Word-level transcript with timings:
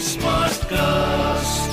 Smartcast. 0.00 1.66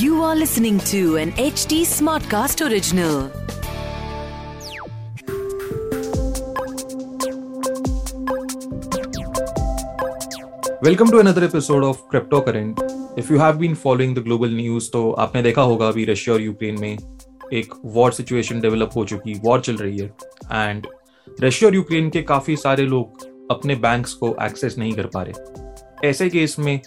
You 0.00 0.22
are 0.22 0.34
listening 0.34 0.78
to 0.80 1.16
an 1.16 1.32
HD 1.32 1.84
Smartcast 1.84 2.62
original. 2.66 3.30
Welcome 10.84 11.10
to 11.10 11.18
another 11.18 11.44
episode 11.44 11.84
of 11.84 11.98
crypto 12.10 12.40
current 12.40 12.80
if 13.18 13.32
you 13.32 13.38
have 13.38 13.56
been 13.56 13.74
following 13.74 14.16
the 14.16 14.18
global 14.18 14.54
news 14.56 14.90
तो 14.92 15.10
आपने 15.18 15.42
देखा 15.42 15.62
होगा 15.62 15.88
अभी 15.88 16.04
Russia 16.04 16.34
और 16.34 16.40
Ukraine 16.42 16.80
में 16.80 16.96
एक 17.52 17.74
war 17.84 18.12
situation 18.12 18.60
develop 18.60 18.90
हो 18.96 19.04
चुकी 19.04 19.34
वॉर 19.44 19.60
चल 19.60 19.76
रही 19.76 19.98
है 19.98 20.06
एंड 20.52 20.86
रशिया 21.40 21.68
और 21.68 21.74
यूक्रेन 21.74 22.10
के 22.10 22.22
काफ़ी 22.22 22.56
सारे 22.56 22.86
लोग 22.86 23.33
अपने 23.50 23.74
बैंक्स 23.74 24.12
को 24.12 24.36
एक्सेस 24.42 24.78
नहीं 24.78 24.92
कर 24.92 25.06
पा 25.06 25.22
रहे। 25.22 26.08
ऐसे 26.08 26.28
केस 26.28 26.56
में 26.58 26.80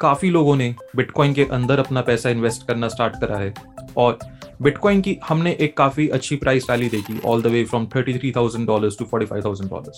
काफ़ी 0.00 0.30
लोगों 0.30 0.56
ने 0.56 0.74
बिटकॉइन 0.96 1.32
के 1.32 1.44
अंदर 1.44 1.78
अपना 1.78 2.00
पैसा 2.00 2.30
इन्वेस्ट 2.30 2.66
करना 2.66 2.88
स्टार्ट 2.88 3.20
करा 3.20 3.38
है 3.38 3.54
और 3.96 4.18
बिटकॉइन 4.62 5.00
की 5.00 5.18
हमने 5.28 5.56
एक 5.60 5.76
काफ़ी 5.76 6.08
अच्छी 6.08 6.36
प्राइस 6.36 6.66
रैली 6.70 6.88
देखी 6.88 7.20
all 7.24 7.42
the 7.42 7.46
way 7.46 7.64
from 7.64 7.86
thirty 7.86 8.18
three 8.18 8.32
thousand 8.36 8.66
dollar 8.66 8.90
to 8.98 9.04
forty 9.04 9.26
five 9.26 9.44
thousand 9.44 9.70
dollar 9.70 9.92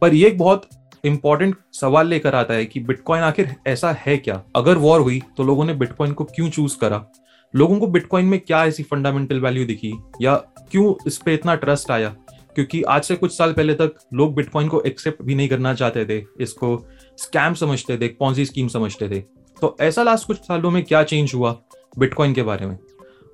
पर 0.00 0.14
यह 0.14 0.28
एक 0.28 0.38
बहुत 0.38 0.68
इंपॉर्टेंट 1.04 1.56
सवाल 1.72 2.08
लेकर 2.08 2.34
आता 2.34 2.54
है 2.54 2.66
कि 2.66 2.80
बिटकॉइन 2.80 3.22
आखिर 3.22 3.54
ऐसा 3.66 3.92
है 3.92 4.16
क्या? 4.16 4.42
अगर 4.56 4.76
वॉर 4.76 5.00
हुई 5.00 5.22
तो 5.36 5.42
लोगों 5.42 5.64
ने 5.64 5.74
बिटकॉइन 5.74 6.12
को 6.12 6.24
क्यों 6.24 6.50
चूज़ 6.50 6.78
करा? 6.78 7.06
लोगों 7.54 7.78
को 7.78 7.86
बिटकॉइन 7.86 8.26
में 8.26 8.40
क्या 8.40 8.64
ऐसी 8.64 8.82
फंडामेंटल 8.82 9.40
वैल्यू 9.40 9.66
दिखी? 9.66 9.92
या 10.22 10.36
क्यों 10.70 10.94
इस 11.06 11.18
पे 11.18 11.34
इतना 11.34 11.54
ट्रस्ट 11.54 11.90
आया? 11.90 12.16
क्योंकि 12.56 12.82
आज 12.82 13.04
से 13.04 13.14
कुछ 13.16 13.36
साल 13.36 13.52
पहले 13.52 13.74
तक 13.74 13.94
लोग 14.14 14.34
बिटकॉइन 14.34 14.68
को 14.68 14.80
एक्सेप्ट 14.80 15.22
भी 15.22 15.34
नहीं 15.34 15.48
करना 15.48 15.72
चाहते 15.74 16.04
थे, 16.06 16.24
इसको 16.40 16.78
स्कैम 17.18 17.54
समझते 17.54 17.96
थे 17.98 18.08
पॉन्जी 18.10 18.44
स्कीम 18.44 18.68
समझते 18.68 19.08
थे। 19.08 19.20
तो 19.60 19.76
ऐसा 19.80 20.02
लास्ट 20.02 20.26
कुछ 20.26 20.36
सालों 20.38 20.70
में 20.70 20.82
क्या 20.84 21.02
चेंज 21.02 21.34
हुआ 21.34 21.52
बिटकॉइन 21.98 22.34
के 22.34 22.42
बारे 22.42 22.66
में? 22.66 22.78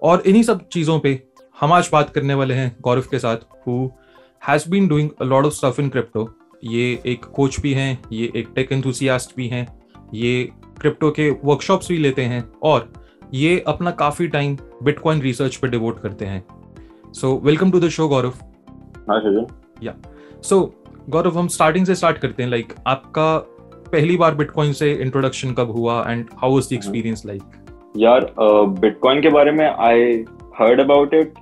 और 0.03 0.23
इन्हीं 0.27 0.43
सब 0.43 0.67
चीज़ों 0.69 0.99
पे 0.99 1.23
हम 1.61 1.73
आज 1.73 1.89
बात 1.93 2.11
करने 2.11 2.35
वाले 2.35 2.55
हैं 2.55 2.77
गौरव 2.81 3.05
के 3.11 3.19
साथ 3.19 3.37
who 3.67 3.89
has 4.43 4.69
been 4.71 4.89
doing 4.89 5.11
a 5.21 5.25
of 5.25 5.55
stuff 5.55 5.81
in 5.81 5.89
crypto 5.89 6.29
ये 6.65 7.03
एक 7.07 7.25
कोच 7.27 7.61
भी 7.61 7.73
हैं, 7.75 8.03
ये 8.13 8.33
एक 8.37 8.49
टेक 8.55 8.73
एंथुसियास्ट 8.73 9.37
भी 9.37 9.49
हैं, 9.49 9.67
ये 10.15 10.45
क्रिप्टो 10.81 11.11
के 11.11 11.31
वर्कशॉप्स 11.45 11.89
भी 11.89 11.99
लेते 11.99 12.23
हैं, 12.23 12.45
और 12.63 12.93
ये 13.35 13.59
अपना 13.67 13.91
काफ़ी 13.91 14.29
टाइम 14.29 14.57
बिटकॉइन 14.83 15.23
रिसर्च 15.23 15.57
पे 15.57 15.69
डिवोट 15.69 16.01
करते 16.03 16.25
हैं। 16.25 16.45
So 17.13 17.39
welcome 17.45 17.71
to 17.71 17.81
the 17.81 17.89
show 17.89 18.09
Gaurav. 18.09 18.35
Yeah 19.83 19.95
so 20.43 20.61
Gaurav 21.11 21.39
हम 21.39 21.49
स्टार्टिंग 21.49 21.87
से 21.87 21.95
स्टार्ट 21.95 22.19
करते 22.19 22.43
हैं 22.43 22.51
लाइक 22.51 22.69
like, 22.69 22.81
आपका 22.87 23.37
पहली 23.93 24.17
बार 24.17 24.35
बिटकॉइन 24.35 24.73
से 24.73 24.93
इंट्रोडक्शन 24.93 25.53
कब 25.53 25.71
हुआ 25.71 26.05
and 26.09 26.27
how 26.35 26.55
was 26.55 26.69
the 26.71 26.73
experience 26.73 27.23
like 27.27 27.43
यार 27.97 28.27
बिटकॉइन 28.41 29.17
uh, 29.17 29.23
के 29.23 29.29
बारे 29.29 29.53
में 29.53 29.67
आई 29.67 30.25
हर्ड 30.59 30.81
अबाउट 30.81 31.15
इट 31.15 31.35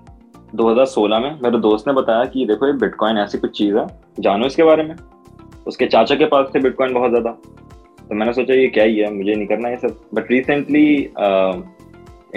2016 0.56 1.20
में। 1.22 1.31
मेरे 1.42 1.58
दोस्त 1.58 1.88
ने 1.88 1.92
बताया 1.94 2.25
कि 2.25 2.44
देखो 2.47 2.66
ये 2.66 2.72
बिटकॉइन 2.72 3.19
ऐसी 3.19 3.38
कुछ 3.38 3.56
चीज़ 3.58 3.77
है 3.77 3.86
जानो 4.20 4.47
इसके 4.47 4.62
बारे 4.62 4.83
में। 4.83 4.94
उसके 5.66 5.86
चाचा 5.86 6.14
के 6.14 6.27
पास 6.27 6.50
थे 6.55 6.61
बिटकॉइन 6.61 6.94
बहुत 6.94 7.11
ज़्यादा। 7.11 7.31
तो 8.08 8.14
मैंने 8.14 8.33
सोचा 8.33 8.55
ये 8.55 8.66
क्या 8.69 8.84
ही 8.84 8.98
है 8.98 9.12
मुझे 9.14 9.34
नहीं 9.34 9.47
करना 9.47 9.69
ये 9.69 9.77
सब। 9.77 10.00
But 10.14 10.31
recently 10.31 10.86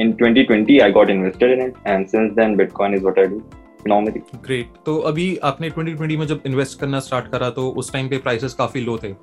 in 0.01 0.13
2020 0.21 0.81
I 0.81 0.91
got 0.91 1.09
invested 1.09 1.51
in 1.51 1.65
it 1.65 1.73
and 1.87 2.05
since 2.07 2.31
then 2.31 2.55
bitcoin 2.55 2.93
is 2.93 3.01
what 3.03 3.19
I 3.19 3.25
do 3.25 3.41
normally 3.87 4.21
great 4.37 4.67
तो 4.85 4.97
अभी 5.01 5.35
आपने 5.43 5.69
2020 5.71 6.17
में 6.17 6.25
जब 6.27 6.41
इन्वेस्ट 6.45 6.79
करना 6.79 6.99
स्टार्ट 7.01 7.27
करा 7.27 7.49
तो 7.51 7.69
उस 7.71 7.91
टाइम 7.93 8.09
पे 8.09 8.17
प्राइसेस 8.17 8.53
काफ़ी 8.53 8.81
लो 8.81 8.97
थे। 8.97 9.13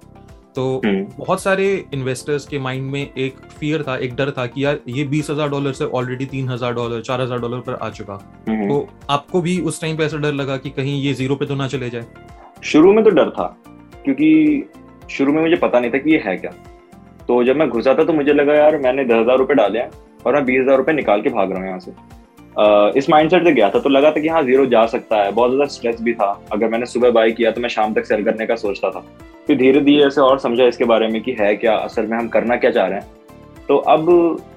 तो 0.56 0.64
हम्म। 0.84 1.04
बहुत 1.16 1.42
सारे 1.42 1.66
इन्वेस्टर्स 1.94 2.46
के 2.46 2.58
माइंड 2.58 2.90
में 2.90 3.00
एक 3.00 3.36
फियर 3.50 3.82
था 3.82 3.96
एक 3.98 4.14
डर 4.16 4.30
था 4.30 4.46
कि 4.46 4.64
यार 4.64 4.78
ये 4.88 5.04
बीस 5.06 5.30
हज़ार 5.30 5.48
डॉलर 5.48 5.72
से 5.72 5.84
ऑलरेडी 5.86 6.26
तीन 6.26 6.48
हज़ार 6.48 6.74
डॉलर 6.74 7.00
चार 7.00 7.20
हज़ार 7.20 7.38
डॉलर 7.40 7.60
पर 7.60 7.74
आ 7.74 7.88
चुका। 7.90 8.16
तो 8.46 8.88
आपको 9.10 9.40
भी 9.40 9.58
उस 9.62 9.80
टाइम 9.80 9.96
पे 9.96 10.04
ऐसा 10.04 10.16
डर 10.16 10.32
लगा 10.32 10.56
कि 10.56 10.70
कहीं 10.70 11.00
ये 11.02 11.12
ज़ीरो 11.14 11.36
पे 11.36 11.46
तो 11.46 11.54
ना 11.54 11.68
चले 11.68 11.90
जाए? 11.90 12.06
शुरू 12.64 12.92
में 12.92 13.02
तो 13.04 13.10
डर 13.10 13.30
था 13.30 13.46
क्योंकि 14.04 14.68
शुरू 15.10 15.32
में 15.32 15.40
मुझे 15.42 15.56
पता 15.58 15.80
नहीं 15.80 15.90
था 15.90 15.98
कि 15.98 16.12
ये 16.12 16.22
है 16.26 16.36
क्या। 16.36 16.50
तो 17.28 17.42
जब 17.44 17.56
मैं 17.56 17.68
घुसा 17.68 17.94
था 17.94 18.04
तो 18.04 18.12
मुझे 18.12 18.32
लगा 18.32 18.54
यार 18.54 18.78
मैंने 18.78 19.04
दस 19.04 19.20
हज़ार 19.20 19.38
रुपये 19.38 19.56
डाले 19.56 19.78
हैं 19.78 19.90
और 20.26 20.34
मैं 20.34 20.44
बीस 20.44 20.60
हज़ार 20.60 20.76
रुपये 20.76 20.94
निकाल 20.94 21.22
के 21.22 21.30
भाग 21.30 21.50
रहा 21.50 21.60
हूँ 21.60 21.68
यहाँ 21.68 21.78
से। 21.78 21.92
इस 22.96 23.08
माइंडसेट 23.10 23.44
से 23.44 23.52
गया 23.52 23.68
था 23.70 23.78
तो 23.80 23.88
लगा 23.88 24.10
था 24.10 24.20
कि 24.20 24.28
हाँ 24.28 24.42
ज़ीरो 24.44 24.64
जा 24.68 24.84
सकता 24.86 25.16
है। 25.16 25.30
बहुत 25.32 25.50
ज़्यादा 25.50 25.66
स्ट्रेस 25.68 26.00
भी 26.02 26.12
था। 26.14 26.30
अगर 26.52 26.68
मैंने 26.68 26.86
सुबह 26.86 27.10
बाई 27.10 27.32
किया 27.32 27.50
तो 27.50 27.60
मैं 27.60 27.68
शाम 27.68 27.94
तक 27.94 28.06
सेल 28.06 28.24
करने 28.24 28.46
का 28.46 28.56
सोचता 28.56 28.90
था। 28.90 29.00
फिर 29.46 29.56
धीरे 29.56 29.80
धीरे 29.80 30.06
ऐसे 30.06 30.20
और 30.20 30.38
समझा 30.38 30.64
इसके 30.64 30.84
बारे 30.84 31.08
में 31.08 31.20
कि 31.22 31.36
है 31.40 31.54
क्या, 31.56 31.74
असल 31.74 32.06
में 32.06 32.16
हम 32.18 32.28
करना 32.28 32.56
क्या 32.56 32.70
चाह 32.70 32.86
रहे 32.86 33.00
हैं। 33.00 33.18
तो 33.68 33.76
अब 33.76 34.08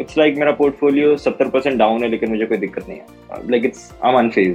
इट्स 0.01 0.17
लाइक 0.17 0.29
like 0.29 0.39
मेरा 0.39 0.51
पोर्टफोलियो 0.53 1.15
सत्तर 1.17 1.49
परसेंट 1.49 1.77
डाउन 1.79 2.03
है, 2.03 2.09
लेकिन 2.09 2.29
मुझे 2.29 2.45
कोई 2.45 2.57
दिक्कत 2.57 2.87
नहीं 2.89 2.99
है। 2.99 3.49
लाइक 3.51 3.65
इट्स 3.65 3.91
आई 4.03 4.13
एम 4.15 4.53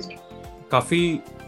काफ़ी 0.71 1.03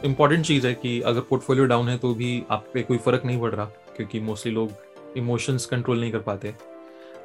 इंपॉर्टेंट 0.04 0.44
चीज़ 0.44 0.66
है 0.66 0.74
कि 0.74 1.00
अगर 1.00 1.20
पोर्टफोलियो 1.20 1.64
डाउन 1.66 1.88
है 1.88 1.96
तो 1.98 2.14
भी 2.14 2.42
आप 2.50 2.64
पे 2.74 2.82
कोई 2.82 2.98
फ़र्क 2.98 3.22
नहीं 3.24 3.40
पड़ 3.40 3.50
रहा, 3.50 3.64
क्योंकि 3.96 4.20
मोस्टली 4.20 4.52
लोग 4.52 5.16
इमोशंस 5.16 5.66
कंट्रोल 5.66 6.00
नहीं 6.00 6.12
कर 6.12 6.18
पाते। 6.20 6.52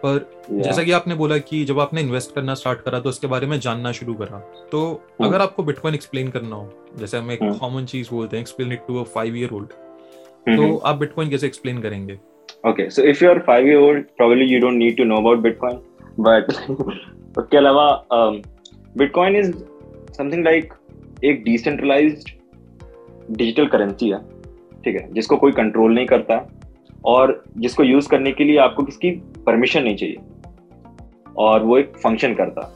पर 0.06 0.30
जैसा 0.52 0.84
कि 0.84 0.92
आपने 0.92 1.16
बोला 1.16 1.38
कि 1.38 1.64
जब 1.66 1.80
आपने 1.80 2.02
इन्वेस्ट 2.02 2.36
करना 2.36 2.54
स्टार्ट 2.54 2.82
करा 2.82 3.00
तो 3.00 3.10
उसके 3.10 3.28
बारे 3.28 3.48
में 3.48 3.60
जानना 3.60 3.92
शुरू 3.92 4.14
करा 4.14 4.40
तो 4.72 4.84
अगर 5.22 5.42
आपको 5.42 5.64
बिटकॉइन 5.64 5.96
एक्सप्लेन 5.96 6.28
करना 6.28 6.56
हो 6.56 6.70
जैसे 6.98 7.18
हम 7.18 7.32
एक। 7.32 7.40
कॉमन 7.44 7.86
चीज़ 7.86 8.10
बोलते 8.12 8.38
हैं 8.38 8.42
explain 8.42 8.72
it 8.72 8.80
to 8.88 9.00
a 9.00 9.04
five 9.04 9.36
year 9.36 9.50
old. 9.54 9.68
तो 10.48 10.78
आप 10.78 10.96
बिटकॉइन 10.96 11.30
कैसे 11.30 11.48
एक्सप्लेन 11.48 11.82
करेंगे 11.82 12.20
Okay, 12.68 12.86
so 12.90 13.04
if 13.10 13.20
you're 13.22 13.40
five 13.48 13.68
year 13.68 13.80
old, 13.80 14.06
probably 14.20 14.46
you 14.52 14.60
don't 14.62 14.80
need 14.84 14.96
to 15.00 15.06
know 15.10 15.18
about 15.18 15.42
Bitcoin. 15.44 15.76
But 16.28 16.48
उसके 17.38 17.58
अलावा 17.58 17.88
Bitcoin 18.96 19.38
is 19.42 19.52
something 20.18 20.46
like 20.48 20.74
एक 21.24 21.44
decentralized 21.48 22.32
digital 23.42 23.70
currency 23.76 24.12
है 24.14 24.20
ठीक 24.86 24.96
है 24.96 25.14
जिसको 25.14 25.38
कोई 25.38 25.52
कंट्रोल 25.52 25.94
नहीं 25.94 26.06
करता 26.06 26.40
और 27.06 27.44
जिसको 27.58 27.84
यूज़ 27.84 28.10
करने 28.10 28.32
के 28.32 28.44
लिए 28.44 28.58
आपको 28.58 28.84
किसकी 28.84 29.12
परमिशन 29.46 29.84
नहीं 29.84 29.96
चाहिए। 29.96 30.18
और 31.38 31.64
वो 31.64 31.78
एक 31.78 31.98
फ़ंक्शन 31.98 32.34
करता। 32.34 32.72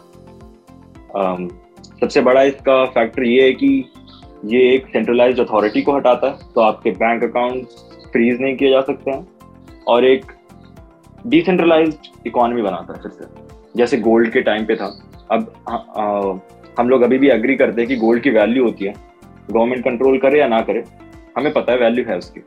Um, 1.18 1.50
सबसे 2.00 2.22
बड़ा 2.22 2.42
इसका 2.44 2.86
फैक्टर 2.86 3.24
ये 3.24 3.44
है 3.44 3.54
कि 3.54 3.86
ये 4.46 4.74
एक 4.74 4.88
सेंट्रलाइज 4.88 5.40
अथॉरिटी 5.40 5.82
को 5.82 5.96
हटाता 5.96 6.28
है 6.28 6.54
तो 6.56 6.62
आपके 6.62 6.92
बैंक 6.92 7.24
अकाउंट 7.24 7.66
फ्रीज 8.12 8.42
नहीं 8.42 8.56
किए 8.58 8.70
जा 8.70 8.82
सकते 8.82 9.12
हैं। 9.12 9.28
और 9.88 10.06
एक 10.06 10.26
डिसेंट्रलाइज 11.28 11.98
इकोनॉमी 12.28 12.62
बनाता 12.62 12.94
है 12.94 13.02
फिर 13.02 13.12
से। 13.12 13.26
जैसे 13.76 13.98
गोल्ड 13.98 14.32
के 14.32 14.42
टाइम 14.42 14.66
पे 14.66 14.76
था। 14.76 15.02
अब 15.32 15.54
आ, 15.70 15.76
आ, 15.76 16.34
हम 16.80 16.90
लोग 16.90 17.02
अभी 17.02 17.18
भी 17.18 17.30
एग्री 17.30 17.56
करते 17.56 17.82
हैं 17.82 17.88
कि 17.88 17.96
गोल्ड 17.96 18.24
की 18.24 18.30
वैल्यू 18.30 18.64
होती 18.66 18.86
है। 18.86 18.94
गवर्नमेंट 19.52 19.84
कंट्रोल 19.84 20.18
करे 20.18 20.40
या 20.40 20.48
ना 20.48 20.62
करे 20.62 20.84
हमें 21.38 21.54
पता 21.54 21.72
है 21.72 21.80
वैल्यू 21.80 22.06
है 22.06 22.18
उसकी। 22.18 22.42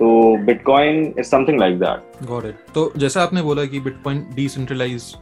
तो 0.00 0.36
bitcoin 0.44 1.14
is 1.18 1.26
something 1.26 1.60
like 1.60 1.78
that 1.78 2.26
got 2.26 2.44
it 2.44 2.64
तो 2.74 2.92
जैसा 2.96 3.22
आपने 3.22 3.42
बोला 3.42 3.64
कि 3.64 3.80
बिटकॉइन 3.80 4.26
डिसेंट्रलाइज 4.34 5.14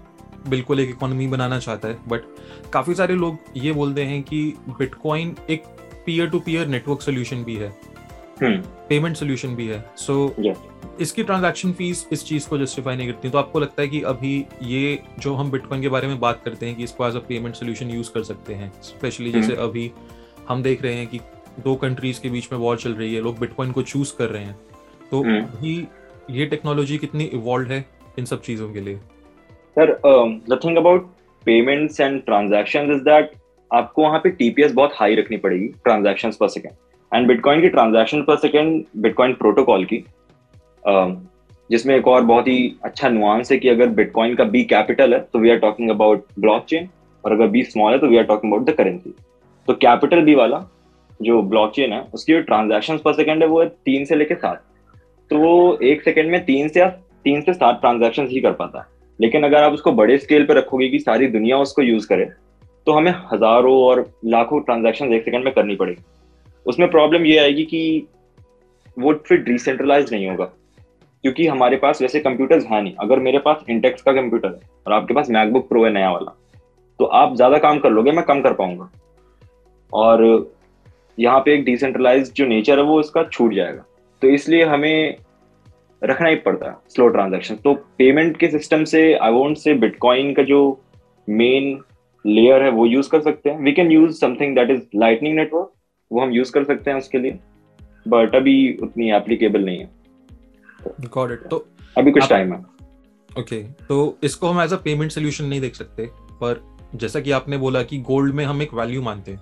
बिल्कुल 0.48 0.80
एक 0.80 0.88
इकोनॉमी 0.88 1.26
बनाना 1.26 1.58
चाहता 1.58 1.88
है 1.88 1.98
बट 2.08 2.24
काफ़ी 2.72 2.94
सारे 2.94 3.14
लोग 3.14 3.38
ये 3.56 3.72
बोलते 3.72 4.02
हैं 4.02 4.22
कि 4.22 4.42
बिटकॉइन 4.68 5.36
एक 5.50 5.62
peer 6.06 6.28
to 6.30 6.40
peer 6.40 6.66
network 6.66 7.02
solution 7.02 7.44
भी 7.44 7.54
है। 7.56 7.72
पेमेंट 8.42 9.16
सोल्यूशन 9.16 9.54
भी 9.56 9.66
है। 9.66 9.84
So 9.96 10.34
so, 10.38 10.44
Yes. 10.44 10.56
इसकी 11.00 11.22
ट्रांजैक्शन 11.22 11.72
फ़ीस 11.72 12.06
इस 12.12 12.24
चीज़ 12.24 12.48
को 12.48 12.58
जस्टिफाई 12.58 12.96
नहीं 12.96 13.06
करती 13.12 13.30
तो 13.30 13.38
आपको 13.38 13.60
लगता 13.60 13.82
है 13.82 13.88
कि 13.88 14.00
अभी 14.02 14.34
ये 14.62 14.98
जो 15.18 15.34
हम 15.34 15.50
बिटकॉइन 15.50 15.82
के 15.82 15.88
बारे 15.88 16.08
में 16.08 16.18
बात 16.20 16.40
करते 16.44 16.66
हैं 16.66 16.76
कि 16.76 16.84
इसको 16.84 17.06
as 17.08 17.16
a 17.16 17.18
payment 17.18 17.54
solution 17.54 17.90
use 17.90 18.10
कर 18.12 18.22
सकते 18.22 18.54
हैं 18.54 18.72
स्पेशली 18.82 19.32
जैसे 19.32 19.56
अभी 19.56 19.90
हम 20.48 20.62
देख 20.62 20.82
रहे 20.82 20.94
हैं 20.94 21.06
कि 21.06 21.20
दो 21.64 21.74
कंट्रीज़ 21.76 22.20
के 22.20 22.30
बीच 22.30 22.48
में 22.52 22.58
वॉर 22.58 22.76
चल 22.76 22.92
रही 22.92 23.14
है 23.14 23.22
लोग 23.22 23.38
बिटकॉइन 23.38 23.72
को 23.72 23.82
चूज़ 23.82 24.14
कर 24.18 24.28
रहे 24.28 24.44
हैं। 24.44 24.58
तो 25.10 25.22
हम्म। 25.22 25.42
अभी 25.42 25.86
ये 26.30 26.46
टेक्नोलॉजी 26.46 26.98
कितनी 26.98 27.24
इवॉल्व 27.34 27.70
है 27.70 27.84
इन 28.18 28.24
सब 28.24 28.42
चीज़ों 28.42 28.72
के 28.72 28.80
लिए? 28.80 28.96
Sir 29.78 29.92
the 30.50 30.60
thing 30.64 30.76
about 30.76 31.06
payments 31.46 32.00
and 32.00 32.22
transactions 32.24 32.90
is 32.90 33.02
that 33.04 33.32
आपको 33.70 34.02
वहाँ 34.02 34.18
पे 34.18 34.30
टीपीएस 34.30 34.72
बहुत 34.72 34.92
हाई 34.94 35.14
रखनी 35.14 35.36
पड़ेगी 35.36 35.68
ट्रांजैक्शंस 35.84 36.36
पर 36.36 36.48
सेकंड 36.48 36.72
एंड 37.12 37.26
बिटकॉइन 37.28 37.60
की 37.60 37.68
ट्रांजैक्शन 37.68 38.22
पर 38.22 38.36
सेकंड 38.36 38.84
बिटकॉइन 38.96 39.32
प्रोटोकॉल 39.34 39.84
की 39.84 40.04
um, 40.82 41.16
जिसमें 41.70 41.94
एक 41.96 42.06
और 42.08 42.22
बहुत 42.22 42.48
ही 42.48 42.76
अच्छा 42.84 43.08
नुआंस 43.08 43.50
है 43.52 43.58
कि 43.58 43.68
अगर 43.68 43.88
बिटकॉइन 43.96 44.34
का 44.34 44.44
बी 44.44 44.62
कैपिटल 44.64 45.14
है 45.14 45.20
तो 45.32 45.38
we 45.38 45.50
are 45.50 45.56
talking 45.58 45.90
about 45.90 46.24
blockchain 46.38 46.88
और 47.24 47.32
अगर 47.32 47.46
बी 47.46 47.62
स्मॉल 47.62 47.92
है 47.92 47.98
तो 47.98 48.06
we 48.06 48.16
are 48.16 48.24
talking 48.24 48.52
about 48.52 48.68
the 48.70 48.74
currency 48.74 49.14
तो 49.68 49.74
कैपिटल 49.76 50.22
बी 50.22 50.34
वाला 50.34 50.58
जो 51.20 51.40
ब्लॉकचेन 51.44 51.92
है, 51.92 52.00
उसकी 52.14 52.32
जो 52.32 52.40
ट्रांजेक्शन 52.42 52.98
पर 52.98 53.12
सेकेंड 53.14 53.42
है, 53.42 53.48
वो 53.48 53.60
है 53.60 53.68
तीन 53.68 54.04
से 54.04 54.16
लेके 54.16 54.34
सात। 54.36 54.62
तो 55.30 55.38
वो 55.38 55.78
एक 55.84 56.02
सेकेंड 56.02 56.30
में 56.30 56.44
तीन 56.44 56.68
से 56.68 56.86
तीन 57.24 57.40
से 57.42 57.52
सात 57.54 57.80
ट्रांजेक्शन 57.80 58.26
ही 58.26 58.40
कर 58.40 58.52
पाता 58.54 58.78
है। 58.78 58.86
लेकिन 59.18 59.44
अगर 59.44 59.62
आप 59.62 59.72
उसको 59.72 59.92
बड़े 59.92 60.18
स्केल 60.18 60.44
पर 60.46 60.56
रखोगे 60.56 60.88
कि 60.88 60.98
सारी 60.98 61.26
दुनिया 61.28 61.56
उसको 61.58 61.82
यूज़ 61.82 62.06
करे 62.08 62.24
तो 62.86 62.92
हमें 62.92 63.12
हज़ारों 63.32 63.74
और 63.78 64.04
लाखों 64.26 64.60
ट्रांजेक्शन 64.60 65.12
एक 65.14 65.24
सेकेंड 65.24 65.44
में 65.44 65.52
करनी 65.54 65.74
पड़ेगी। 65.76 66.02
उसमें 66.66 66.90
प्रॉब्लम 66.90 67.24
ये 67.26 67.38
आएगी 67.38 67.64
कि 67.64 68.06
वो 68.96 69.12
फिर 69.26 69.38
डिसेंट्रलाइज 69.40 70.12
नहीं 70.12 70.28
होगा, 70.28 70.44
क्योंकि 70.44 71.46
हमारे 71.46 71.76
पास 71.76 72.02
वैसे 72.02 72.20
कंप्यूटर्स 72.20 72.66
हैं 72.66 72.82
नहीं। 72.82 72.94
अगर 73.00 73.18
मेरे 73.20 73.38
पास 73.40 73.64
इंटेक्स 73.70 74.02
का 74.02 74.12
कंप्यूटर 74.12 74.48
है 74.48 74.68
और 74.86 74.92
आपके 74.92 75.14
पास 75.14 75.30
मैकबुक 75.30 75.68
प्रो 75.68 75.84
है 75.84 75.92
नया 75.92 76.10
वाला 76.10 76.34
तो 77.00 77.04
आप 77.04 77.34
ज़्यादा 77.36 77.58
काम 77.58 77.78
कर 77.78 77.90
लोगे, 77.90 78.12
मैं 78.12 78.24
कम 78.24 78.40
कर 78.42 78.52
पाऊँगा। 78.54 78.90
और 79.92 80.24
यहाँ 81.18 81.40
पे 81.40 81.54
एक 81.54 81.64
डिसेंट्रलाइज 81.64 82.32
जो 82.32 82.46
नेचर 82.46 82.78
है 82.78 82.84
वो 82.84 83.00
इसका 83.00 83.22
छूट 83.24 83.54
जाएगा। 83.54 83.84
तो 84.22 84.28
इसलिए 84.28 84.64
हमें 84.64 85.16
रखना 86.02 86.28
ही 86.28 86.36
पड़ता 86.36 86.70
है 86.70 86.76
स्लो 86.88 87.08
ट्रांजेक्शन 87.08 87.54
तो 87.54 87.74
पेमेंट 87.98 88.36
के 88.36 88.48
सिस्टम 88.50 88.84
से 88.84 89.12
आई 89.14 89.32
वोंट 89.32 89.56
से 89.58 89.74
बिटकॉइन 89.76 90.32
का 90.34 90.42
जो 90.42 90.60
मेन 91.28 91.78
लेयर 92.24 92.62
है 92.62 92.70
वो 92.70 92.86
यूज़ 92.86 93.08
कर 93.10 93.20
सकते 93.22 93.50
हैं। 93.50 93.58
We 93.58 93.72
can 93.72 93.90
use 93.92 94.16
something 94.18 94.54
that 94.56 94.70
is 94.70 94.82
lightning 94.96 95.36
network 95.36 95.72
वो 96.10 96.20
हम 96.20 96.32
यूज़ 96.32 96.52
कर 96.52 96.64
सकते 96.64 96.90
हैं 96.90 96.98
उसके 96.98 97.18
लिए। 97.18 97.38
बट 98.08 98.34
अभी 98.34 98.56
उतनी 98.82 99.10
एप्लीकेबल 99.12 99.64
नहीं 99.64 99.78
है। 99.78 99.90
गॉट 101.14 101.32
इट 101.32 101.46
तो 101.50 101.66
अभी 101.98 102.10
कुछ 102.10 102.28
टाइम 102.28 102.52
है। 102.52 102.58
ओके 103.30 103.62
तो 103.88 104.16
इसको 104.24 104.48
हम 104.48 104.60
एज 104.62 104.72
अ 104.72 104.76
पेमेंट 104.84 105.10
सोल्यूशन 105.12 105.44
नहीं 105.44 105.60
देख 105.60 105.74
सकते। 105.74 106.06
पर 106.40 106.62
जैसा 106.94 107.20
कि 107.20 107.30
आपने 107.30 107.56
बोला 107.58 107.82
कि 107.82 107.98
गोल्ड 108.02 108.34
में 108.34 108.44
हम 108.44 108.62
एक 108.62 108.74
वैल्यू 108.74 109.02
मानते 109.02 109.32
हैं। 109.32 109.40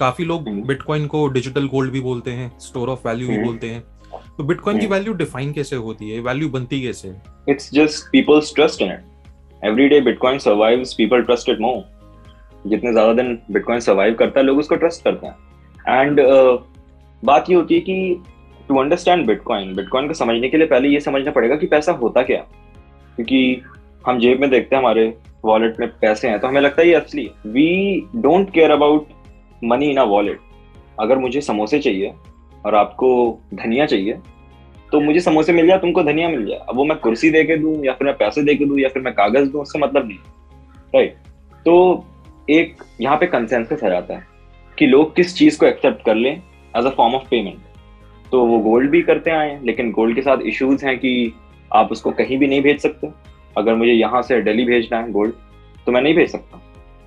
काफ़ी 0.00 0.24
लोग 0.24 0.48
हम्म। 0.48 0.62
बिटकॉइन 0.62 1.06
को 1.06 1.26
डिजिटल 1.28 1.66
गोल्ड 1.68 1.92
भी 1.92 2.00
बोलते 2.00 2.30
हैं 2.30 2.50
स्टोर 2.58 2.88
ऑफ़ 2.88 3.08
वैल्यू 3.08 3.28
भी 3.28 3.34
हम्म। 3.34 3.44
बोलते 3.44 3.70
हैं 3.70 3.82
तो 4.38 4.44
बिटकॉइन 4.44 4.78
की 4.78 4.84
हम्म। 4.84 4.94
वैल्यू 4.94 5.12
डिफाइन 5.14 5.52
कैसे 5.52 5.76
होती 5.76 6.10
है 6.10 6.20
वैल्यू 6.20 6.48
बनती 6.48 6.80
कैसे 6.82 7.08
है 7.08 7.34
it's 7.48 7.66
just 7.72 8.06
people's 8.12 8.52
trust 8.52 8.82
in 8.82 8.90
it. 8.90 9.02
Every 9.62 9.88
day 9.88 10.00
Bitcoin 10.00 10.40
survives, 10.40 10.94
people 10.94 11.24
trust 11.24 11.48
it 11.48 11.58
जितने 12.68 12.92
ज़्यादा 12.92 13.12
दिन 13.12 13.38
Bitcoin 13.52 13.80
survive 13.80 14.18
करता 14.18 14.40
है 14.40 14.46
लोग 14.46 14.58
उसको 14.58 14.76
ट्रस्ट 14.76 15.04
करते 15.04 15.26
हैं 15.26 16.00
एंड 16.00 16.20
uh, 16.20 16.58
बात 17.24 17.50
ये 17.50 17.56
होती 17.56 17.74
है 17.74 17.80
कि 17.80 18.22
टू 18.68 18.78
अंडरस्टैंड 18.80 19.26
बिटकॉइन 19.26 19.74
बिटकॉइन 19.74 20.06
को 20.08 20.14
समझने 20.14 20.48
के 20.48 20.56
लिए 20.56 20.66
पहले 20.66 20.88
ये 20.88 21.00
समझना 21.00 21.30
पड़ेगा 21.30 21.56
कि 21.56 21.66
पैसा 21.66 21.92
होता 21.92 22.22
क्या। 22.22 22.38
क्योंकि 23.16 23.62
हम 24.06 24.18
जेब 24.18 24.40
में 24.40 24.50
देखते 24.50 24.76
हैं 24.76 24.82
हमारे 24.82 25.06
वॉलेट 25.44 25.80
में 25.80 25.88
पैसे 26.00 26.28
हैं 26.28 26.38
तो 26.40 26.48
हमें 26.48 26.60
लगता 26.60 26.82
है 26.82 26.88
ये 26.88 26.94
असली 26.94 27.30
we 27.46 27.68
don't 28.16 28.52
care 28.52 28.70
about 28.70 29.06
money 29.64 29.90
in 29.90 29.96
a 29.96 30.02
wallet 30.04 30.40
अगर 31.00 31.18
मुझे 31.18 31.40
समोसे 31.40 31.78
चाहिए 31.80 32.12
और 32.66 32.74
आपको 32.74 33.08
धनिया 33.54 33.86
चाहिए 33.86 34.18
तो 34.92 35.00
मुझे 35.00 35.20
समोसे 35.20 35.52
मिल 35.52 35.66
जाए, 35.66 35.78
तुमको 35.78 36.02
धनिया 36.02 36.28
मिल 36.28 36.46
जाए। 36.46 36.58
अब 36.58 36.76
वो 36.76 36.84
मैं 36.84 36.96
कुर्सी 36.98 37.30
दे 37.30 37.44
के 37.44 37.56
दूँ 37.56 37.74
या 37.84 37.92
फिर 37.92 38.06
मैं 38.06 38.16
पैसे 38.16 38.42
दे 38.42 38.54
के 38.54 38.64
दूँ 38.64 38.78
या 38.78 38.88
फिर 38.88 39.02
मैं 39.02 39.12
कागज़ 39.14 39.50
दूँ, 39.50 39.62
उसका 39.62 39.78
मतलब 39.78 40.08
नहीं। 40.08 40.18
राइट 40.94 41.16
तो 41.66 42.04
एक 42.48 42.82
यहाँ 43.00 43.16
पे 43.16 43.26
कंसेंसस 43.26 43.84
आ 43.84 43.88
जाता 43.88 44.14
है 44.14 44.26
कि 44.78 44.86
लोग 44.86 45.14
किस 45.16 45.36
चीज़ 45.36 45.58
को 45.58 45.66
एक्सेप्ट 45.66 46.04
कर 46.06 46.14
लें 46.14 46.32
as 46.32 46.84
a 46.86 46.90
form 46.90 47.14
of 47.14 47.28
payment 47.30 47.58
तो 48.32 48.44
वो 48.46 48.58
गोल्ड 48.60 48.90
भी 48.90 49.02
करते 49.02 49.30
आए, 49.30 49.58
लेकिन 49.64 49.90
गोल्ड 49.92 50.14
के 50.14 50.22
साथ 50.22 50.38
इश्यूज़ 50.46 50.84
हैं 50.86 50.96
कि 50.98 51.32
आप 51.70 51.92
उसको 51.92 52.10
कहीं 52.12 52.38
भी 52.38 52.46
नहीं 52.46 52.62
भेज 52.62 52.80
सकते। 52.80 53.10
अगर 53.56 53.74
मुझे 53.74 53.92
यहाँ 53.92 54.22
से 54.22 54.40
दिल्ली 54.42 54.64
भेजना 54.64 54.98
है 54.98 55.10
गोल्ड 55.12 55.32
तो 55.86 55.92
मैं 55.92 56.02
नहीं 56.02 56.14
भेज 56.14 56.30
सकता। 56.30 56.60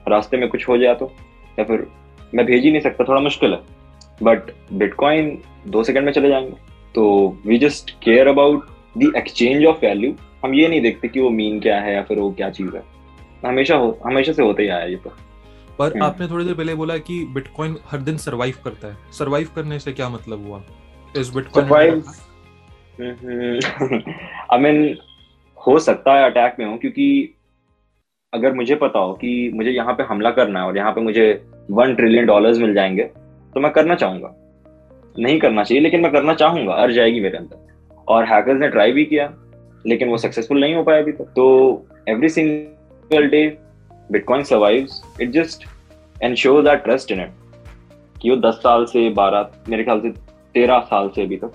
रास्ते 0.07 0.37
में 0.37 0.47
कुछ 0.49 0.67
हो 0.69 0.77
जाए 0.77 0.95
तो 0.95 1.11
या 1.59 1.65
फिर 1.65 1.87
मैं 2.35 2.45
भेज 2.45 2.63
ही 2.63 2.71
नहीं 2.71 2.81
सकता 2.81 3.03
थोड़ा 3.03 3.21
मुश्किल 3.21 3.53
है। 3.53 3.59
बट 4.23 4.51
बिटकॉइन 4.73 5.37
दो 5.67 5.83
सेकंड 5.83 6.05
में 6.05 6.11
चले 6.11 6.29
जाएँगे। 6.29 6.55
तो 6.95 7.37
we 7.47 7.57
just 7.57 7.91
care 8.03 8.27
about 8.27 8.65
the 8.97 9.11
exchange 9.17 9.65
of 9.65 9.85
value 9.85 10.13
हम 10.45 10.53
ये 10.53 10.67
नहीं 10.67 10.81
देखते 10.81 11.07
कि 11.07 11.19
वो 11.19 11.29
मीन 11.29 11.59
क्या 11.59 11.79
है 11.79 11.93
या 11.93 12.01
फिर 12.03 12.19
वो 12.19 12.31
क्या 12.31 12.49
चीज़ 12.49 12.75
है। 12.75 12.83
हमेशा 13.45 13.75
हो 13.75 13.97
हमेशा 14.05 14.31
से 14.33 14.43
होता 14.43 14.61
ही 14.61 14.67
आया 14.67 14.85
ये 14.85 14.95
तो। 14.95 15.09
पर 15.79 15.91
हम्म। 15.91 16.03
आपने 16.03 16.27
थोड़ी 16.27 16.45
देर 16.45 16.53
पहले 16.53 16.75
बोला 16.75 16.97
कि 16.97 17.23
बिटकॉइन 17.25 17.75
हर 17.85 17.99
दिन 17.99 18.17
सरवाइव 18.17 18.55
करता 18.63 18.87
है। 18.87 18.97
सरवाइव 19.11 19.49
करने 19.55 19.79
से 19.79 19.91
क्या 19.91 20.09
मतलब 20.09 20.47
हुआ? 20.47 20.61
इस 21.17 21.29
बिटकॉइन 21.29 22.03
आई 24.51 24.59
मीन 24.59 24.97
हो 25.57 25.79
सकता 25.79 26.13
है 26.13 26.29
अटैक 26.29 26.55
में 26.59 26.65
हो 26.65 26.77
क्योंकि 26.77 27.33
अगर 28.33 28.53
मुझे 28.53 28.75
पता 28.75 28.99
हो 28.99 29.13
कि 29.13 29.51
मुझे 29.53 29.71
यहाँ 29.71 29.93
पे 29.93 30.03
हमला 30.03 30.31
करना 30.31 30.59
है 30.59 30.65
और 30.65 30.77
यहाँ 30.77 30.91
पे 30.91 31.01
मुझे 31.01 31.45
वन 31.71 31.95
ट्रिलियन 31.95 32.25
डॉलर्स 32.25 32.57
मिल 32.57 32.73
जाएँगे 32.73 33.03
तो 33.53 33.59
मैं 33.59 33.71
करना 33.71 33.95
चाहूँगा। 33.95 34.33
नहीं 35.19 35.39
करना 35.39 35.63
चाहिए, 35.63 35.81
लेकिन 35.83 36.01
मैं 36.01 36.11
करना 36.11 36.33
चाहूँगा 36.33 36.73
अर्ज़ 36.73 36.95
जाएगी 36.95 37.19
मेरे 37.19 37.37
अंदर। 37.37 37.93
और 38.07 38.25
हैकर्स 38.25 38.59
ने 38.59 38.67
ट्राई 38.67 38.91
भी 38.91 39.05
किया, 39.05 39.33
लेकिन 39.87 40.09
वो 40.09 40.17
सक्सेसफुल 40.17 40.59
नहीं 40.59 40.75
हो 40.75 40.83
पाया 40.83 41.01
अभी 41.01 41.11
तक। 41.11 41.33
तो 41.35 41.85
every 42.09 42.29
single 42.29 43.27
day 43.27 43.57
bitcoin 44.11 44.43
survives 44.43 45.01
it 45.21 45.29
just 45.29 45.65
ensure 46.23 46.63
that 46.63 46.83
trust 46.83 47.11
in 47.11 47.21
it 47.21 47.31
कि 48.21 48.29
वो 48.29 48.35
दस 48.35 48.53
साल 48.53 48.85
से 48.85 49.09
बारह, 49.09 49.49
मेरे 49.69 49.83
ख्याल 49.83 50.01
से 50.01 50.09
तेरह 50.55 50.79
साल 50.79 51.09
से 51.09 51.21
अभी 51.21 51.37
तक, 51.37 51.51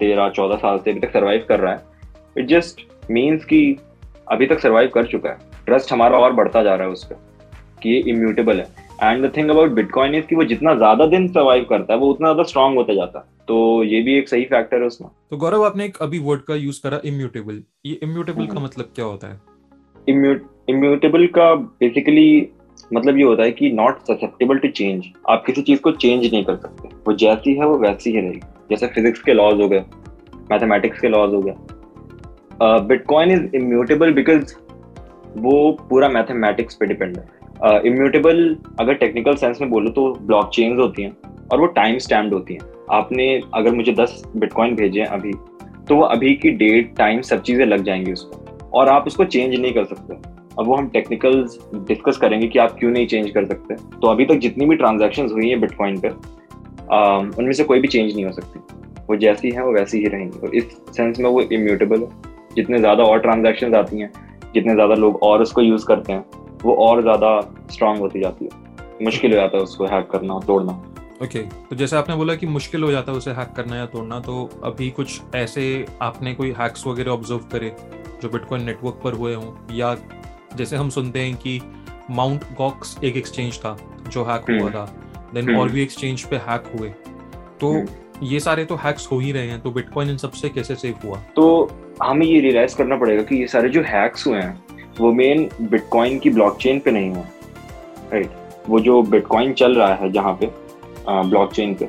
तेरह, 0.00 0.28
चौदह 0.28 0.56
साल 0.56 0.78
से 0.78 0.90
अभी 0.90 1.00
तक 1.00 1.12
सर्वाइव 1.12 1.44
कर 1.48 1.60
रहा 1.60 1.72
है। 1.72 1.82
इट 2.38 2.46
जस्ट 2.46 2.80
मीन्स 3.10 3.44
कि 3.44 3.76
अभी 4.32 4.46
तक 4.46 4.60
सर्वाइव 4.60 4.90
कर 4.94 5.06
चुका 5.06 5.30
है। 5.30 5.38
ट्रस्ट 5.66 5.92
हमारा 5.92 6.18
और 6.18 6.32
बढ़ता 6.32 6.62
जा 6.62 6.74
रहा 6.74 6.86
है 6.86 6.92
उस 6.92 7.04
पर, 7.04 7.16
कि 7.82 7.90
ये 7.90 8.00
इम्यूटेबल 8.08 8.60
है। 8.60 8.83
And 9.02 9.26
the 9.26 9.32
thing 9.36 9.50
about 9.50 9.70
bitcoin 9.72 10.14
is 10.14 10.26
कि 10.26 10.36
वो 10.36 10.44
जितना 10.44 10.74
ज़्यादा 10.74 11.06
दिन 11.06 11.26
सर्वाइव 11.28 11.64
करता 11.70 11.92
है 11.94 11.98
वो 12.00 12.10
उतना 12.10 12.28
ज़्यादा 12.28 12.42
स्ट्रांग 12.48 12.76
होता 12.76 12.94
जाता 12.94 13.18
है। 13.18 13.24
तो 13.48 13.82
ये 13.84 14.00
भी 14.02 14.16
एक 14.18 14.28
सही 14.28 14.44
फैक्टर 14.44 14.80
है 14.80 14.86
उसमें। 14.86 15.08
तो 15.30 15.36
गौरव 15.36 15.64
आपने 15.64 15.84
एक 15.84 15.96
अभी 16.02 16.18
वर्ड 16.20 16.42
का 16.42 16.54
यूज़ 16.56 16.80
करा 16.82 17.00
इम्यूटेबल 17.06 17.62
ये 17.86 17.98
इम्यूटेबल 18.02 18.46
का 18.46 18.52
हम्म। 18.52 18.64
मतलब 18.64 18.90
क्या 18.96 19.04
होता 19.04 19.28
है? 19.28 19.40
इम्यूटेबल 20.68 21.26
का 21.34 21.54
बेसिकली 21.54 22.48
मतलब 22.92 23.18
ये 23.18 23.24
होता 23.24 23.42
है 23.42 23.52
कि 23.52 23.70
नॉट 23.72 23.98
ससेप्टेबल 24.02 24.58
टू 24.58 24.68
चेंज 24.70 25.04
आप 25.30 25.44
किसी 25.46 25.62
चीज़ 25.62 25.80
को 25.80 25.90
चेंज 25.92 26.24
नहीं 26.24 26.44
कर 26.44 26.56
सकते। 26.56 26.88
वो 27.06 27.12
जैसी 27.16 27.54
है 27.54 27.66
वो 27.66 27.78
वैसी 27.78 28.10
ही 28.10 28.20
रहेगी। 28.20 28.40
जैसे 28.70 28.86
फिजिक्स 28.94 29.22
के 29.22 29.32
लॉज 29.32 29.60
हो 29.60 29.68
गए 29.68 29.84
मैथमेटिक्स 30.50 31.00
के 31.00 31.08
लॉज 31.08 31.34
हो 31.34 31.40
गए। 31.42 31.54
बिटकॉइन 32.88 33.30
इज़ 33.32 33.56
इम्यूटेबल 33.56 34.12
बिकॉज़ 34.12 34.54
वो 35.38 35.70
पूरा 35.88 36.08
मैथमेटिक्स 36.08 36.74
पे 36.74 36.86
डिपेंड 36.86 37.16
है। 37.16 37.24
इम्यूटेबल 37.64 38.54
uh, 38.54 38.80
अगर 38.80 38.94
टेक्निकल 38.94 39.34
सेंस 39.34 39.60
में 39.60 39.70
बोलो 39.70 39.90
तो 39.90 40.12
ब्लॉक 40.22 40.50
होती 40.78 41.02
हैं 41.02 41.16
और 41.52 41.60
वो 41.60 41.66
टाइम 41.66 41.98
स्टैम्ड 41.98 42.34
होती 42.34 42.54
हैं। 42.54 42.60
आपने 42.90 43.40
अगर 43.54 43.74
मुझे 43.74 43.92
दस 43.92 44.22
बिटकॉइन 44.36 44.74
भेजे 44.76 45.00
हैं 45.00 45.06
अभी 45.08 45.32
तो 45.88 45.96
वो 45.96 46.02
अभी 46.02 46.34
की 46.34 46.50
डेट 46.50 46.94
टाइम 46.96 47.20
सब 47.20 47.42
चीज़ें 47.42 47.64
लग 47.66 47.82
जाएँगी 47.82 48.12
उसको। 48.12 48.68
और 48.70 48.88
आप 48.88 49.06
उसको 49.06 49.24
चेंज 49.24 49.54
नहीं 49.54 49.72
कर 49.72 49.84
सकते। 49.84 50.14
अब 50.58 50.66
वो 50.66 50.74
हम 50.74 50.88
टेक्निकल 50.88 51.42
डिस्कस 51.88 52.16
करेंगे 52.16 52.46
कि 52.46 52.58
आप 52.58 52.76
क्यों 52.78 52.90
नहीं 52.90 53.06
चेंज 53.06 53.30
कर 53.30 53.46
सकते। 53.46 53.74
तो 53.74 54.08
अभी 54.08 54.24
तक 54.24 54.34
जितनी 54.34 54.66
भी 54.66 54.76
ट्रांजेक्शन 54.76 55.30
हुई 55.32 55.48
हैं 55.48 55.60
बिटकॉइन 55.60 55.98
पर 55.98 56.10
उनमें 57.38 57.52
से 57.52 57.64
कोई 57.64 57.80
भी 57.80 57.88
चेंज 57.88 58.14
नहीं 58.14 58.24
हो 58.24 58.32
सकती। 58.32 58.60
वो 59.08 59.16
जैसी 59.16 59.50
है 59.50 59.64
वो 59.64 59.72
वैसी 59.72 59.98
ही 59.98 60.06
रहेंगी। 60.06 60.38
तो 60.38 60.52
इस 60.52 60.76
सेंस 60.96 61.18
में 61.20 61.30
वो 61.30 61.40
इम्यूटेबल 61.42 62.00
है। 62.00 62.08
जितने 62.56 62.78
ज़्यादा 62.78 63.04
और 63.04 63.20
ट्रांजेक्शन 63.20 63.74
आती 63.74 64.00
हैं 64.00 64.12
जितने 64.54 64.74
ज़्यादा 64.74 64.94
लोग 64.94 65.22
और 65.22 65.42
उसको 65.42 65.62
यूज़ 65.62 65.86
करते 65.86 66.12
हैं 66.12 66.24
वो 66.64 66.74
और 66.80 67.02
ज़्यादा 67.02 67.40
स्ट्रांग 67.70 67.98
होती 67.98 68.20
जाती 68.20 68.44
है 68.44 68.62
मुश्किल 69.02 69.30
हो 69.30 69.36
जाता 69.36 69.56
है 69.56 69.62
उसको 69.62 69.86
हैक 69.86 70.08
करना 70.10 70.38
तोड़ना 70.46 70.72
ओके 71.14 71.26
okay, 71.38 71.68
तो 71.68 71.76
जैसे 71.76 71.96
आपने 71.96 72.14
बोला 72.16 72.34
कि 72.34 72.46
मुश्किल 72.48 72.82
हो 72.82 72.90
जाता 72.90 73.12
है 73.12 73.18
उसे 73.18 73.30
हैक 73.30 73.52
करना 73.56 73.76
या 73.76 73.86
तोड़ना 73.86 74.18
तो 74.20 74.48
अभी 74.64 74.90
कुछ 74.90 75.20
ऐसे 75.34 75.64
आपने 76.02 76.34
कोई 76.34 76.50
हैक्स 76.52 76.86
वगैरह 76.86 77.10
ऑब्ज़र्व 77.10 77.40
करे 77.52 77.74
जो 78.22 78.28
बिटकॉइन 78.28 78.62
नेटवर्क 78.62 79.00
पर 79.04 79.14
हुए 79.14 79.34
हों 79.34 79.52
या 79.72 79.96
जैसे 80.56 80.76
हम 80.76 80.90
सुनते 80.90 81.20
हैं 81.20 81.34
कि 81.36 81.60
माउंट 82.10 82.44
गॉक्स 82.58 82.98
एक 83.04 83.16
एक्सचेंज 83.16 83.58
था 83.58 83.76
जो 84.08 84.24
हैक 84.24 84.50
हुआ 84.50 84.58
हम्म। 84.58 84.70
था 84.70 84.84
देन 85.34 85.44
हम्म। 85.44 85.58
और 85.58 85.68
भी 85.68 85.82
एक्सचेंज 85.82 86.24
पे 86.24 86.36
हैक 86.48 86.72
हुए 86.74 86.88
तो 87.60 87.72
हम्म। 87.72 88.26
ये 88.26 88.40
सारे 88.40 88.64
तो 88.64 88.74
हैक्स 88.76 89.10
हो 89.12 89.18
ही 89.18 89.32
रहे 89.32 89.46
हैं 89.46 89.60
तो 89.60 89.70
बिटकॉइन 89.70 90.10
इन 90.10 90.16
सबसे 90.18 90.48
कैसे 90.50 90.74
सेफ़ 90.76 91.06
हुआ 91.06 91.18
तो 91.36 91.46
हमें 92.02 92.26
ये 92.26 92.40
रियलाइज़ 92.40 92.76
करना 92.76 92.96
पड़ेगा 92.96 93.22
कि 93.22 93.36
ये 93.36 93.46
सारे 93.46 93.68
जो 93.68 93.82
हैक्स 93.84 94.26
हुए 94.26 94.38
हैं 94.38 94.63
वो 95.00 95.12
मेन 95.12 95.48
बिटकॉइन 95.62 96.18
की 96.18 96.30
ब्लॉकचेन 96.30 96.78
पे 96.80 96.90
नहीं 96.90 97.10
हुआ 97.10 97.24
राइट 98.12 98.24
right? 98.24 98.68
वो 98.68 98.80
जो 98.80 99.00
बिटकॉइन 99.04 99.52
चल 99.52 99.74
रहा 99.74 99.94
है 99.94 100.10
जहाँ 100.12 100.32
पे 100.40 100.50
ब्लॉकचेन 101.08 101.74
पे, 101.74 101.88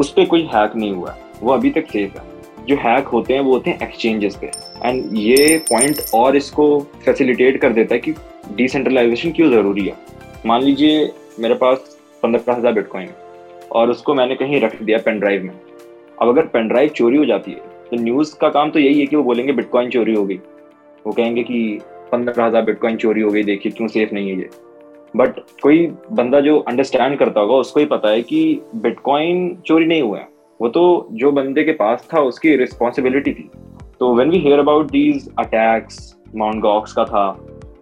उस 0.00 0.12
पर 0.12 0.24
कोई 0.26 0.42
हैक 0.54 0.76
नहीं 0.76 0.92
हुआ। 0.92 1.10
है 1.10 1.20
वो 1.42 1.52
अभी 1.52 1.70
तक 1.70 1.90
सेफ़ 1.90 2.18
है। 2.18 2.30
जो 2.66 2.76
हैक 2.78 3.06
होते 3.08 3.34
हैं, 3.34 3.40
वो 3.40 3.52
होते 3.52 3.70
हैं 3.70 3.78
एक्सचेंजेस 3.82 4.36
पे। 4.36 4.50
एंड 4.84 5.10
ये 5.14 5.58
पॉइंट 5.70 6.00
और 6.14 6.36
इसको 6.36 6.66
फैसिलिटेट 7.04 7.60
कर 7.60 7.72
देता 7.72 7.94
है 7.94 8.00
कि 8.00 8.14
डिसेंट्रलाइजेशन 8.52 9.32
क्यों 9.32 9.50
ज़रूरी 9.50 9.86
है? 9.86 9.96
मान 10.46 10.62
लीजिए 10.62 11.10
मेरे 11.40 11.54
पास 11.54 11.96
पंद्रह 12.22 12.52
हज़ार 12.52 12.72
बिटकॉइन 12.72 13.06
है 13.06 13.14
और 13.72 13.90
उसको 13.90 14.14
मैंने 14.14 14.34
कहीं 14.36 14.60
रख 14.60 14.82
दिया 14.82 14.98
पेन 15.04 15.18
ड्राइव 15.20 15.44
में। 15.44 15.54
अब 16.22 16.28
अगर 16.28 16.46
पेन 16.46 16.68
ड्राइव 16.68 16.88
चोरी 16.96 17.16
हो 17.16 17.24
जाती 17.24 17.52
है 17.52 17.70
तो 17.90 17.96
न्यूज़ 17.96 18.34
का 18.40 18.48
काम 18.50 18.70
तो 18.70 18.78
यही 18.78 19.00
है 19.00 19.06
कि 19.06 19.16
वो 19.16 19.22
बोलेंगे 19.22 19.52
बिटकॉइन 19.52 19.90
चोरी 19.90 20.14
हो 20.14 20.24
गई। 20.26 20.40
वो 21.06 21.12
कहेंगे 21.12 21.42
कि 21.42 21.80
पंद्रह 22.12 22.44
हज़ार 22.44 22.62
बिटकॉइन 22.62 22.96
चोरी 22.96 23.20
हो 23.20 23.30
गई 23.30 23.42
देखिए 23.44 23.72
क्यों 23.72 23.88
सेफ़ 23.88 24.14
नहीं 24.14 24.30
है 24.30 24.38
ये। 24.38 24.48
बट 25.14 25.40
कोई 25.62 25.86
बंदा 26.12 26.40
जो 26.40 26.58
अंडरस्टैंड 26.58 27.18
करता 27.18 27.40
होगा, 27.40 27.54
उसको 27.56 27.80
ही 27.80 27.86
पता 27.86 28.10
है 28.10 28.22
कि 28.22 28.60
बिटकॉइन 28.76 29.56
चोरी 29.66 29.86
नहीं 29.86 30.02
हुआ 30.02 30.18
है। 30.18 30.28
वो 30.60 30.68
तो 30.68 31.08
जो 31.12 31.32
बंदे 31.32 31.64
के 31.64 31.72
पास 31.74 32.08
था, 32.14 32.20
उसकी 32.22 32.56
रिस्पॉन्सिबिलिटी 32.56 33.32
थी। 33.32 33.50
तो 34.00 34.14
when 34.14 34.30
we 34.30 34.38
hear 34.40 34.58
about 34.58 34.90
these 34.90 35.28
attacks 35.38 36.16
Mount 36.36 36.62
Gox 36.62 36.92
का 36.92 37.04
था, 37.04 37.28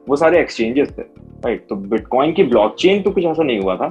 वो 0.09 0.17
सारे 0.17 0.41
एक्सचेंजेस 0.41 0.93
थे 0.99 1.03
राइट 1.45 1.67
तो 1.69 1.77
बिटकॉइन 1.77 2.33
की 2.33 2.43
ब्लॉकचेन 2.45 3.03
तो 3.03 3.11
कुछ 3.11 3.25
ऐसा 3.25 3.43
नहीं 3.43 3.61
हुआ 3.61 3.77
था। 3.77 3.87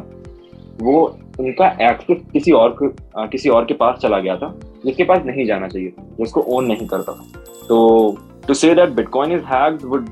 वो 0.81 0.99
उनका 1.39 1.67
एक्सेस 1.81 2.21
किसी 2.33 2.51
और 2.53 2.75
किसी 3.23 3.49
और 3.49 3.65
के 3.65 3.73
पास 3.73 3.97
चला 4.01 4.19
गया 4.19 4.35
था, 4.37 4.53
जिसके 4.85 5.03
पास 5.03 5.23
नहीं 5.25 5.45
जाना 5.45 5.67
चाहिए 5.67 5.93
जिसको 6.19 6.41
ओन 6.47 6.65
नहीं 6.65 6.87
करता 6.87 7.13
था। 7.13 7.41
तो 7.67 8.17
to 8.47 8.53
say 8.53 8.73
that 8.75 8.89
bitcoin 8.91 9.31
is 9.31 9.43
hacked 9.45 9.83
would 9.83 10.09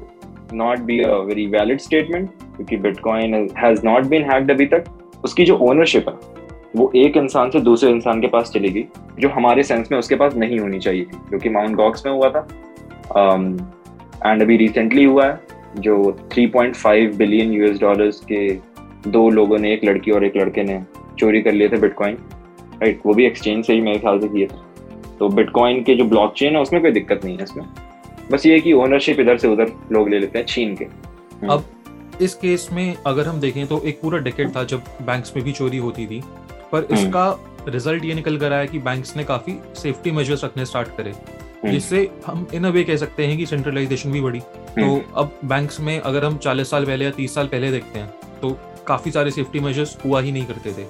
not 0.53 0.79
be 0.79 0.99
a 0.99 1.15
very 1.17 1.45
valid 1.47 1.79
statement 1.79 2.29
क्योंकि 2.55 2.77
bitcoin 2.77 3.33
has 3.57 3.85
not 3.85 4.05
been 4.05 4.31
hacked 4.31 4.51
अभी 4.51 4.65
तक। 4.65 4.83
उसकी 5.23 5.45
जो 5.45 5.57
ओनरशिप 5.57 6.09
है 6.09 6.15
वो 6.75 6.91
एक 6.95 7.17
इंसान 7.17 7.49
से 7.49 7.59
दूसरे 7.59 7.89
इंसान 7.89 8.21
के 8.21 8.27
पास 8.27 8.51
चली 8.51 8.69
गई 8.69 8.85
जो 9.19 9.29
हमारे 9.29 9.63
सेंस 9.63 9.91
में 9.91 9.97
उसके 9.99 10.15
पास 10.15 10.35
नहीं 10.35 10.59
होनी 10.59 10.79
चाहिए 10.79 11.05
थी 11.05 11.17
जो 11.31 11.39
कि 11.39 11.49
माउंट 11.49 11.75
गॉक्स 11.75 12.05
में 12.05 12.13
हुआ 12.13 12.29
था। 12.29 12.47
एंड 13.17 13.59
um, 13.59 14.41
अभी 14.41 14.57
रिसेंटली 14.57 15.03
हुआ 15.03 15.25
है 15.25 15.39
जो 15.79 15.95
3.5 16.33 17.15
बिलियन 17.15 17.51
यूएस 17.53 17.79
डॉलर्स 17.79 18.19
के 18.31 18.47
दो 19.09 19.29
लोगों 19.29 19.57
ने 19.57 19.73
एक 19.73 19.83
लड़की 19.85 20.11
और 20.11 20.25
एक 20.25 20.37
लड़के 20.37 20.63
ने 20.63 20.81
चोरी 21.19 21.41
कर 21.41 21.51
लिए 21.51 21.69
थे 21.69 21.77
बिटकॉइन 21.77 22.17
राइट 22.81 22.99
वो 23.05 23.13
भी 23.13 23.25
एक्सचेंज 23.25 23.65
से 23.65 23.73
ही 23.73 23.81
मेरे 23.81 23.99
ख्याल 23.99 24.19
से 24.19 24.27
किए 24.27 24.45
थे। 24.45 24.65
तो 25.19 25.29
बिटकॉइन 25.29 25.83
के 25.83 25.95
जो 25.95 26.03
ब्लॉकचेन 26.03 26.55
है 26.55 26.61
उसमें 26.61 26.81
कोई 26.81 26.91
दिक्कत 26.91 27.25
नहीं 27.25 27.37
है 27.37 27.43
इसमें। 27.43 27.65
बस 28.31 28.45
ये 28.45 28.59
कि 28.59 28.73
ओनरशिप 28.73 29.19
इधर 29.19 29.37
से 29.37 29.47
उधर 29.47 29.71
लोग 29.91 30.09
ले 30.09 30.19
लेते 30.19 30.39
हैं 30.39 30.45
छीन 30.45 30.75
के 30.75 30.85
हम्म। 30.85 31.49
अब 31.49 31.65
इस 32.21 32.33
केस 32.35 32.67
में 32.71 32.95
अगर 33.07 33.27
हम 33.27 33.39
देखें 33.39 33.65
तो 33.67 33.81
एक 33.85 34.01
पूरा 34.01 34.19
डेकेट 34.19 34.55
था 34.55 34.63
जब 34.65 34.83
बैंक्स 35.01 35.35
में 35.35 35.43
भी 35.45 35.51
चोरी 35.51 35.77
होती 35.77 36.05
थी 36.07 36.21
पर 36.71 36.79
हम्म। 36.81 36.95
इसका 36.95 37.29
रिज़ल्ट 37.67 38.05
ये 38.05 38.13
निकल 38.13 38.37
कर 38.37 38.53
आया 38.53 38.65
कि 38.65 38.79
बैंक्स 38.79 39.15
ने 39.17 39.23
काफ़ी 39.23 39.57
सेफ्टी 39.75 40.11
मेजर्स 40.11 40.43
रखने 40.43 40.65
स्टार्ट 40.65 40.95
करे 40.97 41.09
हम्म। 41.09 41.71
जिससे 41.71 42.09
हम 42.25 42.47
इन 42.53 42.63
अ 42.63 42.69
वे 42.69 42.83
कह 42.83 42.95
सकते 42.97 43.25
हैं 43.25 43.37
कि 43.37 43.45
सेंट्रलाइजेशन 43.45 44.11
भी 44.11 44.21
बढ़ी 44.21 44.39
तो 44.39 44.95
अब 45.15 45.39
बैंक्स 45.45 45.79
में 45.79 45.99
अगर 45.99 46.25
हम 46.25 46.37
40 46.39 46.65
साल 46.65 46.85
पहले 46.85 47.05
या 47.05 47.11
30 47.13 47.35
साल 47.35 47.47
पहले 47.47 47.71
देखते 47.71 47.99
हैं 47.99 48.39
तो 48.41 48.57
काफ़ी 48.87 49.11
सारे 49.11 49.31
सेफ्टी 49.31 49.59
मेजर्स 49.59 49.97
हुआ 50.05 50.21
ही 50.21 50.31
नहीं 50.31 50.45
करते 50.45 50.71
थे 50.71 50.85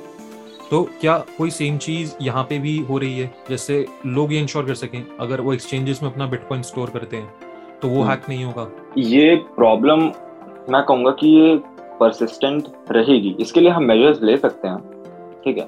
तो 0.71 0.81
क्या 1.01 1.17
कोई 1.37 1.49
सेम 1.49 1.77
चीज़ 1.77 2.13
यहाँ 2.21 2.43
पे 2.43 2.57
भी 2.59 2.77
हो 2.79 2.97
रही 2.97 3.19
है 3.19 3.31
जैसे 3.49 3.85
लोग 4.05 4.33
ये 4.33 4.39
इंश्योर 4.39 4.65
कर 4.65 4.73
सकें? 4.73 5.03
अगर 5.19 5.41
वो 5.41 5.53
एक्सचेंजेस 5.53 6.01
में 6.03 6.09
अपना 6.11 6.25
बिटकॉइन 6.25 6.61
स्टोर 6.61 6.89
करते 6.89 7.17
हैं 7.17 7.79
तो 7.81 7.87
वो 7.87 8.03
हैक 8.03 8.21
नहीं 8.29 8.43
होगा? 8.45 8.67
ये 8.97 9.35
प्रॉब्लम 9.55 9.99
मैं 10.69 10.83
कहूँगा 10.83 11.11
कि 11.11 11.27
ये 11.29 11.55
परसिस्टेंट 11.99 12.67
रहेगी। 12.91 13.35
इसके 13.39 13.61
लिए 13.61 13.69
हम 13.69 13.83
मेजर्स 13.83 14.21
ले 14.23 14.35
सकते 14.37 14.67
हैं 14.67 14.77
ठीक 15.43 15.57
है? 15.57 15.67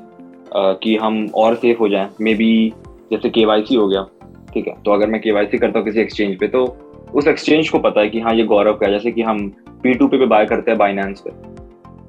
कि 0.55 0.95
हम 0.95 1.25
और 1.35 1.55
सेफ़ 1.55 1.79
हो 1.79 1.89
जाएँ। 1.89 2.09
मे 2.21 2.33
बी 2.33 2.73
जैसे 3.11 3.29
के 3.29 3.75
हो 3.75 3.87
गया 3.87 4.03
ठीक 4.53 4.67
है? 4.67 4.73
तो 4.83 4.91
अगर 4.91 5.07
मैं 5.07 5.21
के 5.21 5.57
करता 5.57 5.79
हूँ 5.79 5.85
किसी 5.85 5.99
एक्सचेंज 5.99 6.37
पे 6.39 6.47
तो 6.47 6.65
उस 7.13 7.27
एक्सचेंज 7.27 7.69
को 7.69 7.79
पता 7.79 8.01
है 8.01 8.09
कि 8.09 8.19
हाँ 8.19 8.33
ये 8.35 8.43
गौरव 8.43 8.73
का 8.73 8.85
है। 8.85 8.91
जैसे 8.91 9.11
कि 9.11 9.21
हम 9.21 9.47
पी 9.83 9.93
टू 9.93 10.07
पे 10.07 10.17
पे 10.17 10.25
बाय 10.25 10.45
करते 10.45 10.71
हैं 10.71 10.77
बाइनेंस 10.77 11.23
पे। 11.27 11.31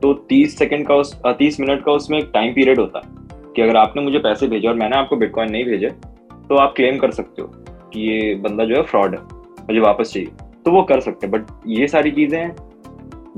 तो 0.03 0.13
तीस 0.29 0.57
सेकंड 0.59 0.87
का 0.87 0.95
उस 0.95 1.15
तीस 1.29 1.61
मिनट 1.61 1.85
का 1.85 1.93
उसमें 1.93 2.19
एक 2.19 2.31
टाइम 2.35 2.55
पीरियड 2.55 2.79
होता 2.81 2.99
है 2.99 3.19
कि 3.57 3.63
अगर 3.63 3.77
आपने 3.77 4.03
मुझे 4.03 4.19
पैसे 4.19 4.47
भेजे 4.49 4.69
और 4.69 4.75
मैंने 4.75 4.97
आपको 4.97 5.17
बिटकॉइन 5.17 5.51
नहीं 5.53 5.65
भेजे 5.65 5.89
तो 5.89 6.57
आप 6.57 6.73
क्लेम 6.77 6.99
कर 6.99 7.11
सकते 7.11 7.43
हो 7.43 7.49
कि 7.93 8.01
ये 8.03 8.35
बंदा 8.37 8.65
जो 8.65 8.77
है 8.77 8.83
फ्रॉड 8.83 9.15
है, 9.15 9.21
मुझे 9.61 9.81
वापस 9.81 10.13
चाहिए। 10.13 10.29
तो 10.65 10.71
वो 10.71 10.83
कर 10.83 11.01
सकते 11.01 11.27
हैं 11.27 11.33
बट 11.33 11.51
ये 11.69 11.87
सारी 11.89 12.11
चीज़ें 12.11 12.51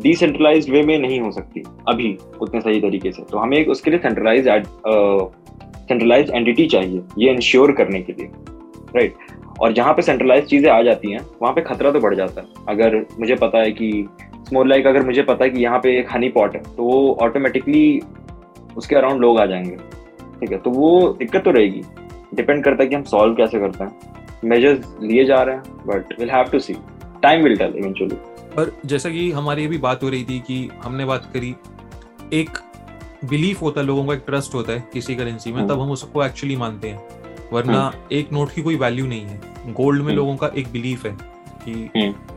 डिसेंट्रलाइज 0.00 0.70
वे 0.70 0.82
में 0.82 0.98
नहीं 0.98 1.20
हो 1.20 1.30
सकती 1.32 1.62
अभी 1.88 2.16
उतने 2.40 2.60
सही 2.60 2.80
तरीके 2.80 3.12
से। 3.12 3.22
तो 3.22 3.38
हमें 3.38 3.56
एक 3.58 3.68
उसके 3.70 3.90
लिए 3.90 4.00
सेंट्रलाइज 4.00 4.48
सेंट्रलाइज 5.82 6.30
एंटिटी 6.30 6.66
चाहिए, 6.66 7.02
ये 7.18 7.30
इंश्योर 7.30 7.72
करने 7.72 8.00
के 8.00 8.12
लिए 8.12 8.30
राइट 8.96 9.12
right? 9.12 9.60
और 9.60 9.72
जहाँ 9.72 9.92
पे 9.94 10.02
सेंट्रलाइज 10.02 10.44
चीज़ें 10.46 10.70
आ 10.70 10.80
जाती 10.82 11.10
हैं, 11.10 11.20
वहाँ 11.42 11.52
पे 11.54 11.60
खतरा 11.62 11.90
तो 11.92 12.00
बढ़ 12.00 12.14
जाता 12.14 12.40
है। 12.40 12.46
अगर 12.68 12.96
मुझे 13.20 13.34
पता 13.36 13.58
है 13.58 13.72
कि 13.72 13.90
मोर 14.52 14.66
लाइक 14.66 14.86
अगर 14.86 15.02
मुझे 15.02 15.22
पता 15.22 15.44
है 15.44 15.50
कि 15.50 15.62
यहाँ 15.62 15.78
पे 15.78 15.98
एक 15.98 16.08
हनी 16.14 16.28
पॉट 16.28 16.56
है 16.56 16.62
तो 16.62 16.82
वो 16.82 17.18
ऑटोमेटिकली 17.22 18.00
उसके 18.76 18.96
अराउंड 18.96 19.20
लोग 19.20 19.38
आ 19.38 19.46
जाएँगे। 19.46 19.76
ठीक 20.40 20.52
है? 20.52 20.58
तो 20.58 20.70
वो 20.70 21.16
दिक्कत 21.18 21.44
तो 21.44 21.50
रहेगी। 21.50 21.82
डिपेंड 22.34 22.64
करता 22.64 22.82
है 22.82 22.88
कि 22.88 22.96
हम 22.96 23.02
सॉल्व 23.02 23.34
कैसे 23.34 23.58
करते 23.58 23.84
हैं। 23.84 23.92
मेजर्स 24.44 24.96
लिए 25.02 25.24
जा 25.24 25.42
रहे 25.42 25.56
हैं 25.56 25.62
but 25.86 26.20
will 26.20 26.30
have 26.30 26.44
to 26.44 26.58
see 26.58 26.74
time 27.22 27.42
will 27.42 27.56
tell 27.56 27.74
eventually 27.76 28.16
पर 28.56 28.72
जैसा 28.86 29.10
कि 29.10 29.30
हमारी 29.30 29.66
अभी 29.66 29.78
बात 29.78 30.02
हो 30.02 30.08
रही 30.08 30.24
थी 30.24 30.38
कि 30.40 30.70
हमने 30.84 31.04
बात 31.04 31.30
करी 31.34 31.54
एक 32.32 32.50
बिलीफ 33.24 33.62
होता 33.62 33.80
है 33.80 33.86
लोगों 33.86 34.06
का 34.06 34.14
एक 34.14 34.22
ट्रस्ट 34.26 34.54
होता 34.54 34.72
है 34.72 34.84
किसी 34.92 35.14
करेंसी 35.14 35.52
में 35.52 35.58
हम्म। 35.58 35.68
तब 35.68 35.80
हम 35.80 35.90
उसको 35.90 36.24
एक्चुअली 36.24 36.56
मानते 36.56 36.88
हैं। 36.88 37.02
वरना 37.52 37.80
हम्म। 37.80 38.16
एक 38.16 38.32
नोट 38.32 38.50
की 38.50 38.62
कोई 38.62 38.76
वैल्यू 38.76 39.06
नहीं 39.06 39.22
है। 39.22 39.40
गोल्ड 39.68 40.00
में 40.00 40.06
हम्म। 40.06 40.16
लोगों 40.16 40.36
का 40.36 40.50
एक 40.56 40.68
बिलीफ 40.72 41.06
है 41.06 41.16
कि 41.68 41.90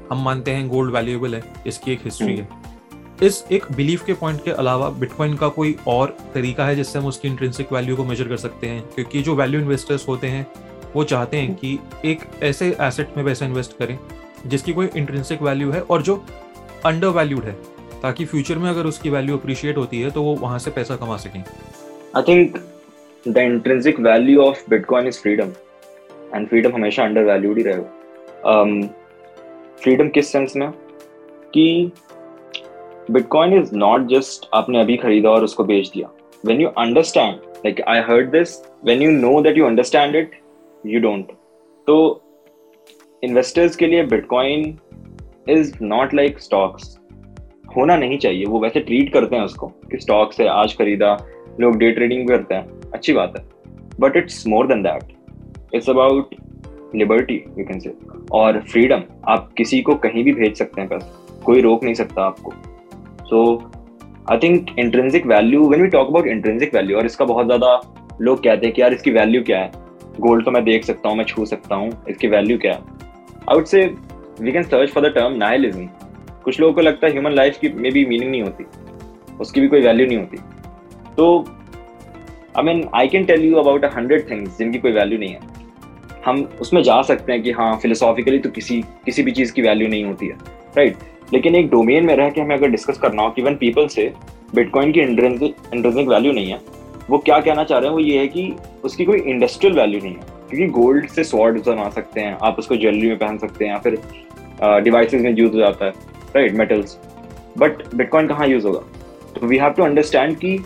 हम 0.10 0.24
मानते 0.26 0.52
हैं 0.52 0.68
गोल्ड 0.68 0.94
वैल्यूएबल 0.94 1.36
है 1.36 1.44
इसकी 1.68 1.92
एक 1.92 2.00
हिस्ट्री 2.04 2.36
है। 2.38 2.48
इस 3.24 3.44
एक 3.52 3.66
बिलीफ 3.76 4.04
के 4.06 4.14
पॉइंट 4.14 4.44
के 4.44 4.52
अलावा 4.52 4.90
बिटकॉइन 4.90 5.36
का 5.36 5.48
कोई 5.48 5.76
और 5.88 6.18
तरीका 6.34 6.66
है 6.66 6.76
जिससे 6.76 7.00
हम 7.00 7.06
उसकी 7.06 7.28
इंट्रेंसिक 7.28 7.74
वैल्यू 7.74 7.96
को 7.96 8.04
मेजर 8.04 8.28
कर 8.28 8.38
सकते 8.38 8.68
हैं? 8.68 8.82
क्योंकि 8.96 9.22
जो 9.22 9.36
वैल्यू 9.36 9.60
इन्वेस्टर्स 9.62 10.08
होते 10.08 10.28
हैं 10.28 10.46
वो 10.96 11.04
चाहते 11.04 11.38
हैं 11.38 11.56
कि 11.56 11.78
एक 12.06 12.20
ऐसे 12.44 12.76
एसेट 12.82 13.18
में 13.18 13.26
पैसा 13.26 13.46
इन्वेस्ट 13.46 13.78
करें 13.78 13.98
जिसकी 14.46 14.74
कोई 14.74 14.90
इंट्रेंसिक 14.96 15.42
वैल्यू 15.42 15.72
है 15.72 15.82
और 15.82 16.02
जो 16.02 16.16
अंडर 16.86 17.08
वैल्यूड 17.08 17.44
है 17.44 17.58
ताकि 18.02 18.26
फ्यूचर 18.26 18.58
में 18.58 18.70
अगर 18.70 18.86
उसकी 18.86 19.10
वैल्यू 19.10 19.38
अप्रिशिएट 19.38 19.78
होती 19.78 20.02
है 20.02 20.12
तो 20.12 20.24
वो 20.24 20.36
वहाँ 20.36 20.60
से 20.60 20.72
पैसा 20.72 20.96
कमा 20.96 21.18
सकें। 21.18 21.44
I 22.18 22.22
think 22.22 22.58
the 23.28 23.38
intrinsic 23.38 24.00
value 24.00 24.42
of 24.42 24.70
bitcoin 24.70 25.08
is 25.08 25.20
freedom 25.20 25.50
and 26.36 26.48
freedom 26.50 26.76
हमेशा 26.76 27.04
अंडर 27.04 27.24
वैल्यूड 27.24 27.58
ही 27.58 27.64
रहेगा 27.64 27.92
फ्रीडम 29.82 30.10
किस 30.10 30.32
सेंस 30.32 30.56
में? 30.56 30.70
कि 31.54 31.92
बिटकॉइन 33.12 33.54
इज़ 33.54 33.76
नॉट 33.76 34.08
जस्ट 34.08 34.50
आपने 34.54 34.80
अभी 34.82 34.96
खरीदा 34.98 35.30
और 35.30 35.44
उसको 35.44 35.64
बेच 35.64 35.90
दिया। 35.90 36.10
When 36.46 36.62
you 36.62 36.68
understand 36.68 37.36
like 37.36 37.82
I 37.82 38.00
heard 38.00 38.32
this 38.32 38.58
when 38.86 39.02
you 39.02 39.12
know 39.12 39.42
that 39.42 39.58
you 39.58 39.66
understand 39.66 40.16
it 40.16 40.40
you 40.86 41.00
don't 41.00 41.32
तो 41.88 42.22
इन्वेस्टर्स 43.24 43.76
के 43.76 43.88
लिए 43.88 44.04
bitcoin 44.04 44.78
is 45.50 45.74
not 45.82 46.14
like 46.14 46.40
stocks 46.40 46.98
होना 47.78 47.96
नहीं 47.98 48.18
चाहिए। 48.18 48.46
वो 48.46 48.60
वैसे 48.60 48.80
ट्रीट 48.80 49.14
करते 49.14 49.36
हैं 49.36 49.44
उसको 49.44 49.68
कि 49.68 49.98
स्टॉक 50.00 50.34
से 50.34 50.48
आज 50.48 50.78
खरीदा, 50.78 51.18
लोग 51.60 51.78
डे 51.78 51.92
ट्रेडिंग 51.92 52.22
भी 52.22 52.28
करते 52.28 52.56
हैं। 52.56 52.92
अच्छी 52.94 53.14
बात 53.14 53.34
है। 53.38 53.46
But 54.00 54.18
it's 54.18 54.48
more 54.48 54.68
than 54.68 54.82
that 54.84 55.14
it's 55.74 55.90
about 55.90 56.36
liberty 56.98 57.44
you 57.58 57.66
can 57.66 57.80
say 57.80 57.94
और 58.34 58.60
फ्रीडम 58.72 59.04
आप 59.28 59.50
किसी 59.58 59.82
को 59.82 59.96
कहीं 60.06 60.24
भी 60.24 60.34
भेज 60.34 60.58
सकते 60.58 60.82
हैं 60.82 60.90
पैसा 60.90 61.42
कोई 61.46 61.62
रोक 61.62 61.84
नहीं 61.84 61.94
सकता 61.94 62.22
आपको। 62.24 62.54
So 63.26 63.42
I 64.32 64.38
think 64.38 64.70
intrinsic 64.80 65.26
value 65.28 65.68
when 65.70 65.82
we 65.82 65.88
talk 65.90 66.08
about 66.08 66.28
intrinsic 66.28 66.76
value 66.76 66.98
और 66.98 67.06
इसका 67.06 67.26
बहुत 67.26 67.46
ज़्यादा 67.46 67.80
लोग 68.22 68.44
कहते 68.44 68.66
हैं 68.66 68.76
कि 68.76 68.82
यार 68.82 68.94
इसकी 68.94 69.12
वैल्यू 69.12 69.44
क्या 69.44 69.60
है? 69.60 69.72
गोल्ड 70.20 70.46
तो 70.46 70.52
मैं 70.52 70.64
देख 70.64 70.84
सकता 70.86 71.10
हूँ, 71.10 71.18
मैं 71.18 71.26
छू 71.26 71.46
सकता 71.46 71.76
हूँ। 71.76 71.92
इसकी 72.10 72.28
वैल्यू 72.28 72.58
क्या 72.58 72.74
है? 72.74 72.80
I 73.50 73.56
would 73.56 73.66
say 73.66 73.86
we 74.42 74.52
can 74.52 74.64
search 74.64 74.90
for 74.92 75.10
the 75.10 75.14
term 75.16 75.34
nihilism 75.38 75.88
कुछ 76.44 76.60
लोगों 76.60 76.74
को 76.74 76.82
लगता 76.82 77.08
है 77.08 77.14
ह्यूमन 77.14 77.32
लाइफ 77.32 77.58
की 77.60 77.70
मे 77.70 77.92
बी 77.92 78.06
मीनिंग 78.06 78.32
नहीं 78.32 78.42
होती। 78.44 78.66
उसकी 79.42 79.62
भी 79.62 79.68
कोई 79.68 79.82
वैल्यू 79.82 80.08
नहीं 80.08 80.18
होती। 80.18 80.38
तो 81.18 81.46
I 82.58 82.64
mean 82.64 82.84
I 82.96 83.08
can 83.08 83.26
tell 83.26 83.44
you 83.46 83.56
about 83.58 83.86
a 83.86 83.90
hundred 83.96 84.30
things 84.30 84.58
जिनकी 84.58 84.80
कोई 84.80 84.92
वैल्यू 84.92 85.20
नहीं 85.20 85.30
है। 85.30 85.40
हम 86.26 86.44
उसमें 86.62 86.82
जा 86.84 87.02
सकते 87.02 87.32
हैं 87.32 87.42
कि 87.44 87.52
हाँ 87.52 87.76
फिलोसॉफिकली 87.82 88.40
तो 88.40 88.50
किसी 88.50 88.82
किसी 89.06 89.24
भी 89.24 89.32
चीज़ 89.32 89.54
की 89.54 89.62
वैल्यू 89.62 89.88
नहीं 89.88 90.04
होती 90.06 90.28
है 90.28 90.38
राइट 90.78 90.98
लेकिन 91.34 91.56
एक 91.56 91.70
डोमेन 91.70 92.06
में 92.06 92.16
रह 92.16 92.30
के 92.30 92.42
हमें 92.42 92.56
अगर 92.56 92.68
डिस्कस 92.68 92.98
करना 92.98 93.24
हो 93.24 93.30
कि 93.30 93.42
वन 93.42 93.56
पीपल 93.56 93.88
से 93.88 94.12
बिटकॉइन 94.56 94.92
की 94.92 95.00
इंट्रेंसिक 95.02 96.08
वैल्यू 96.08 96.32
नहीं 96.32 96.52
है, 96.52 96.60
वो 97.10 97.18
क्या 97.18 97.40
कहना 97.40 97.64
चाह 97.64 97.80
रहे 97.80 97.88
हैं, 97.88 97.96
वो 97.96 98.00
ये 98.00 98.20
है 98.20 98.28
कि 98.28 98.54
उसकी 98.84 99.06
कोई 99.06 99.20
इंडस्ट्रियल 99.20 99.76
वैल्यू 99.76 100.00
नहीं 100.02 100.14
है, 100.14 100.22
क्योंकि 100.50 100.68
गोल्ड 100.74 101.08
से 101.10 101.24
स्वॉर्ड 101.24 101.58
बना 101.66 101.90
सकते 101.90 102.22
हैं, 102.22 102.38
आप 102.42 102.60
उसको 102.60 102.76
ज्वेलरी 102.76 103.08
में 103.08 103.18
पहन 103.18 103.38
सकते 103.38 103.66
हैं, 103.66 103.72
या 103.72 103.78
फिर 103.80 104.00
डिवाइसेस 104.84 105.22
में 105.22 105.32
यूज़ 105.32 105.52
हो 105.54 105.60
जाता 105.60 105.86
है 105.86 105.92
राइट 106.36 106.54
मेटल्स 106.54 106.98
बट 107.58 107.84
बिटकॉइन 107.96 108.28
कहाँ 108.28 108.48
यूज़ 108.48 108.68
होगा? 108.68 108.80
तो 109.36 109.48
वी 109.48 109.58
हैव 109.58 109.72
टू 109.72 109.84
अंडरस्टैंड 109.84 110.38
कि 110.38 110.58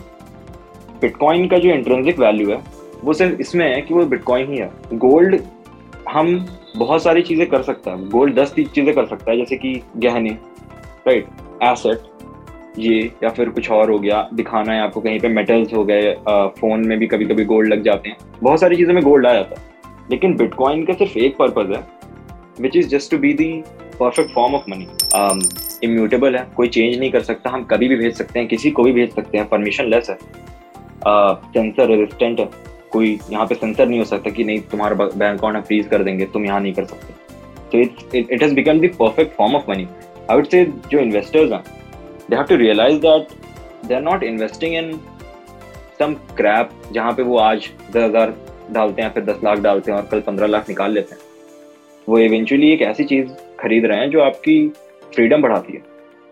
बिटकॉइन 1.00 1.48
का 1.48 1.58
जो 1.58 1.70
इंट्रेंसिक 1.70 2.18
वैल्यू 2.18 2.50
है 2.50 2.62
वो 3.04 3.12
सिर्फ़ 3.12 3.40
इसमें 3.40 3.66
है 3.66 3.80
कि 3.82 3.94
वो 3.94 4.04
बिटकॉइन 4.06 4.52
ही 4.52 4.58
है। 4.58 4.70
गोल्ड 4.94 5.40
हम 6.08 6.46
बहुत 6.76 7.02
सारी 7.02 7.22
चीज़ें 7.22 7.46
कर 7.48 7.62
सकते 7.62 7.90
हैं। 7.90 8.08
गोल्ड 8.08 8.34
दस 8.34 8.54
चीज़ें 8.54 8.94
कर 8.94 9.06
सकता 9.06 9.30
है, 9.30 9.36
जैसे 9.36 9.56
कि 9.56 9.80
गहने 9.96 10.30
राइट 11.06 11.26
एसेट 11.62 12.08
ये 12.78 13.00
या 13.22 13.30
फिर 13.30 13.48
कुछ 13.48 13.70
और 13.70 13.90
हो 13.90 13.98
गया, 13.98 14.28
दिखाना 14.34 14.72
है 14.72 14.80
आपको, 14.80 15.00
कहीं 15.00 15.20
पे 15.20 15.28
मेटल्स 15.28 15.72
हो 15.74 15.84
गए 15.84 16.14
फ़ोन 16.60 16.86
में 16.86 16.98
भी 16.98 17.06
कभी 17.06 17.24
कभी 17.26 17.44
गोल्ड 17.44 17.72
लग 17.72 17.82
जाते 17.84 18.08
हैं। 18.08 18.16
बहुत 18.42 18.60
सारी 18.60 18.76
चीज़ों 18.76 18.94
में 18.94 19.02
गोल्ड 19.04 19.26
आ 19.26 19.32
जाता 19.34 19.60
है। 19.60 19.68
लेकिन 20.10 20.36
बिटकॉइन 20.36 20.84
का 20.84 20.94
सिर्फ़ 20.94 21.18
एक 21.18 21.36
पर्पज 21.36 21.72
है 21.72 21.84
which 22.60 22.76
is 22.76 22.88
just 22.88 23.10
to 23.10 23.18
be 23.18 23.32
the 23.34 23.52
perfect 24.00 24.30
form 24.30 24.54
of 24.54 24.70
money 24.70 24.86
immutable 25.82 26.36
है, 26.36 26.46
कोई 26.56 26.68
चेंज 26.68 26.98
नहीं 26.98 27.10
कर 27.10 27.20
सकता। 27.22 27.50
हम 27.50 27.64
कभी 27.64 27.88
भी 27.88 27.96
भेज 27.96 28.14
सकते 28.14 28.38
हैं, 28.38 28.48
किसी 28.48 28.70
को 28.70 28.82
भी 28.82 28.92
भेज 28.92 29.14
सकते 29.14 29.38
हैं 29.38 29.48
परमिशन 29.48 29.84
लेस 29.84 30.10
है 30.10 30.18
सेंसर 31.06 31.88
रेजिस्टेंट 31.88 32.40
है। 32.40 32.48
कोई 32.92 33.18
यहाँ 33.30 33.46
पे 33.46 33.54
सेंसर 33.54 33.88
नहीं 33.88 33.98
हो 33.98 34.04
सकता 34.04 34.30
कि 34.30 34.44
नहीं, 34.44 34.60
तुम्हारा 34.70 34.94
बैंक 34.96 35.38
अकाउंट 35.38 35.56
हम 35.56 35.62
फ्रीज 35.62 35.86
कर 35.88 36.02
देंगे, 36.04 36.26
तुम 36.26 36.44
यहाँ 36.46 36.60
नहीं 36.60 36.72
कर 36.74 36.84
सकते। 36.84 37.14
तो 37.72 37.78
it 37.78 38.14
it 38.30 38.42
has 38.42 38.54
become 38.54 38.80
the 38.80 38.90
perfect 38.98 39.36
form 39.36 39.54
of 39.56 39.70
money 39.70 39.86
I 40.30 40.36
would 40.36 40.46
say 40.46 40.64
जो 40.90 40.98
इन्वेस्टर्स 40.98 41.52
हैं 41.52 41.62
they 42.30 42.36
have 42.36 42.44
to 42.44 42.56
realise 42.56 42.98
that 43.00 43.28
they 43.86 43.94
are 43.94 44.02
not 44.02 44.22
investing 44.24 44.74
in 44.74 44.92
some 46.00 46.14
crap 46.36 46.70
जहाँ 46.92 47.12
पे 47.12 47.22
वो 47.22 47.38
आज 47.38 47.70
दस 47.90 48.02
हज़ार 48.02 48.34
डालते 48.72 49.02
हैं 49.02 49.12
फिर 49.12 49.24
दस 49.24 49.40
लाख 49.44 49.58
डालते 49.60 49.90
हैं 49.90 49.98
और 49.98 50.06
कल 50.10 50.20
पंद्रह 50.20 50.46
लाख 50.46 50.68
निकाल 50.68 50.92
लेते 50.92 51.14
हैं। 51.14 51.20
वो 52.08 52.18
इवेंचुअली 52.18 52.72
एक 52.72 52.82
ऐसी 52.82 53.04
चीज़ 53.04 53.28
खरीद 53.60 53.86
रहे 53.86 53.98
हैं 53.98 54.10
जो 54.10 54.20
आपकी 54.22 54.56
फ्रीडम 55.14 55.42
बढ़ाती 55.42 55.72
है। 55.72 55.82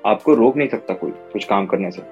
आपको 0.04 0.34
रोक 0.34 0.56
नहीं 0.56 0.68
सकता 0.68 0.94
कोई 0.94 1.10
कुछ 1.32 1.44
काम 1.44 1.66
करने 1.66 1.90
से। 1.90 2.02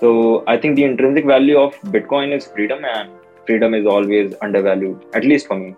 So 0.00 0.44
I 0.48 0.56
think 0.58 0.76
the 0.76 0.78
intrinsic 0.80 1.26
value 1.26 1.58
of 1.58 1.86
bitcoin 1.88 2.32
is 2.32 2.48
freedom 2.54 2.84
and 2.86 3.08
freedom 3.46 3.74
is 3.74 3.86
always 3.88 4.34
undervalued 4.62 5.16
at least 5.16 5.48
for 5.48 5.58
me 5.58 5.70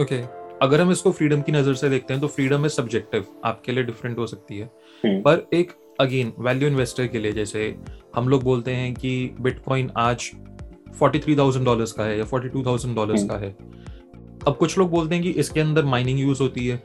okay 0.00 0.22
अगर 0.62 0.80
हम 0.80 0.90
इसको 0.92 1.10
फ्रीडम 1.12 1.42
की 1.42 1.52
नज़र 1.52 1.74
से 1.74 1.88
देखते 1.88 2.14
हैं 2.14 2.20
तो 2.20 2.28
फ्रीडम 2.28 2.66
इज़ 2.66 2.72
सब्जेक्टिव 2.72 3.24
आपके 3.44 3.72
लिए 3.72 3.84
डिफरेंट 3.84 4.18
हो 4.18 4.26
सकती 4.26 4.58
है 4.58 4.70
हम्म। 5.04 5.20
पर 5.22 5.46
एक 5.54 5.72
अगेन 6.00 6.32
वैल्यू 6.38 6.68
इन्वेस्टर 6.68 7.06
के 7.06 7.18
लिए 7.18 7.32
जैसे 7.32 7.74
हम 8.16 8.28
लोग 8.28 8.42
बोलते 8.42 8.72
हैं 8.72 8.92
कि 8.94 9.12
बिटकॉइन 9.40 9.90
आज 9.98 10.30
43,000 11.00 11.64
डॉलर्स 11.64 11.92
का 11.92 12.04
है 12.04 12.18
या 12.18 12.24
42,000 12.24 12.94
डॉलर्स 12.94 13.20
हम्म। 13.20 13.28
का 13.28 13.36
है 13.36 13.54
अब 14.46 14.56
कुछ 14.56 14.78
लोग 14.78 14.90
बोलते 14.90 15.14
हैं 15.14 15.24
कि 15.24 15.30
इसके 15.40 15.60
अंदर 15.60 15.84
माइनिंग 15.86 16.20
यूज़ 16.20 16.42
होती 16.42 16.66
है 16.66 16.76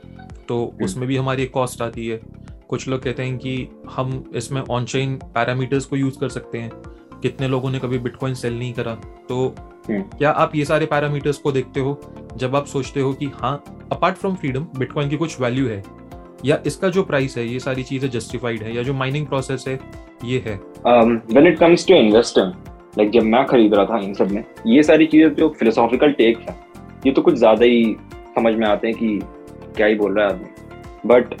तो 0.48 0.64
हम्म। 0.64 0.84
उसमें 0.84 1.06
भी 1.08 1.16
हमारी 1.16 1.42
एक 1.42 1.52
कॉस्ट 1.52 1.82
आती 1.82 2.06
है 2.08 2.20
कुछ 2.68 2.88
लोग 2.88 3.02
कहते 3.02 3.22
हैं 3.22 3.38
कि 3.38 3.68
हम 3.90 4.24
इसमें 4.36 4.60
ऑन 4.62 4.84
चेन 4.86 5.16
पैरामीटर्स 5.34 5.84
को 5.84 5.96
यूज़ 5.96 6.18
कर 6.18 6.28
सकते 6.30 6.58
हैं 6.58 6.70
कितने 7.22 7.48
लोगों 7.48 7.70
ने 7.70 7.78
कभी 7.78 7.98
बिटकॉइन 8.00 8.34
सेल 8.34 8.58
नहीं 8.58 8.72
करा 8.72 8.94
तो। 9.28 9.54
क्या 9.90 10.30
आप 10.30 10.54
ये 10.56 10.64
सारे 10.64 10.86
पैरामीटर्स 10.86 11.38
को 11.38 11.52
देखते 11.52 11.80
हो? 11.80 12.00
जब 12.36 12.56
आप 12.56 12.66
सोचते 12.66 13.00
हो 13.00 13.12
कि 13.12 13.26
हाँ 13.34 13.62
अपार्ट 13.92 14.16
फ्रॉम 14.16 14.34
फ्रीडम 14.34 14.66
बिटकॉइन 14.78 15.08
की 15.08 15.16
कुछ 15.16 15.40
वैल्यू 15.40 15.68
है 15.68 15.82
या 16.44 16.58
इसका 16.66 16.88
जो 16.88 17.02
प्राइस 17.02 17.36
है 17.38 17.46
ये 17.46 17.58
सारी 17.58 17.82
चीज़ें 17.82 18.08
जस्टिफाइड 18.10 18.62
है 18.62 18.74
या 18.76 18.82
जो 18.82 18.94
माइनिंग 18.94 19.26
प्रोसेस 19.26 19.64
है 19.68 19.78
ये 20.24 20.42
है? 20.46 20.60
When 20.86 21.46
it 21.46 21.58
comes 21.58 21.86
to 21.88 21.94
investing 21.94 22.52
like 22.98 23.10
जब 23.10 23.22
मैं 23.22 23.44
खरीद 23.46 23.74
रहा 23.74 23.84
था 23.84 23.98
इन 23.98 24.14
सब 24.14 24.30
में 24.30 24.44
ये 24.66 24.82
सारी 24.82 25.06
चीज़ें 25.06 25.34
जो 25.34 25.48
फिलोसॉफिकल 25.48 26.12
टेक्स 26.12 26.48
हैं 26.48 26.58
ये 27.06 27.12
तो 27.12 27.22
कुछ 27.22 27.34
ज़्यादा 27.34 27.64
ही 27.64 27.96
समझ 28.34 28.54
में 28.54 28.66
आते 28.66 28.88
हैं 28.88 28.96
कि 28.96 29.18
क्या 29.76 29.86
ही 29.86 29.94
बोल 29.94 30.18
रहा 30.18 30.26
है 30.26 30.32
आदमी। 30.32 31.08
बट 31.08 31.34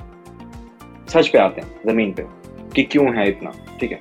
सच 1.08 1.28
पे 1.28 1.38
आते 1.38 1.60
हैं 1.60 1.80
ज़मीन 1.86 2.12
पे 2.12 2.24
कि 2.74 2.82
क्यों 2.82 3.16
है 3.16 3.28
इतना 3.28 3.52
ठीक 3.80 3.92
है? 3.92 4.00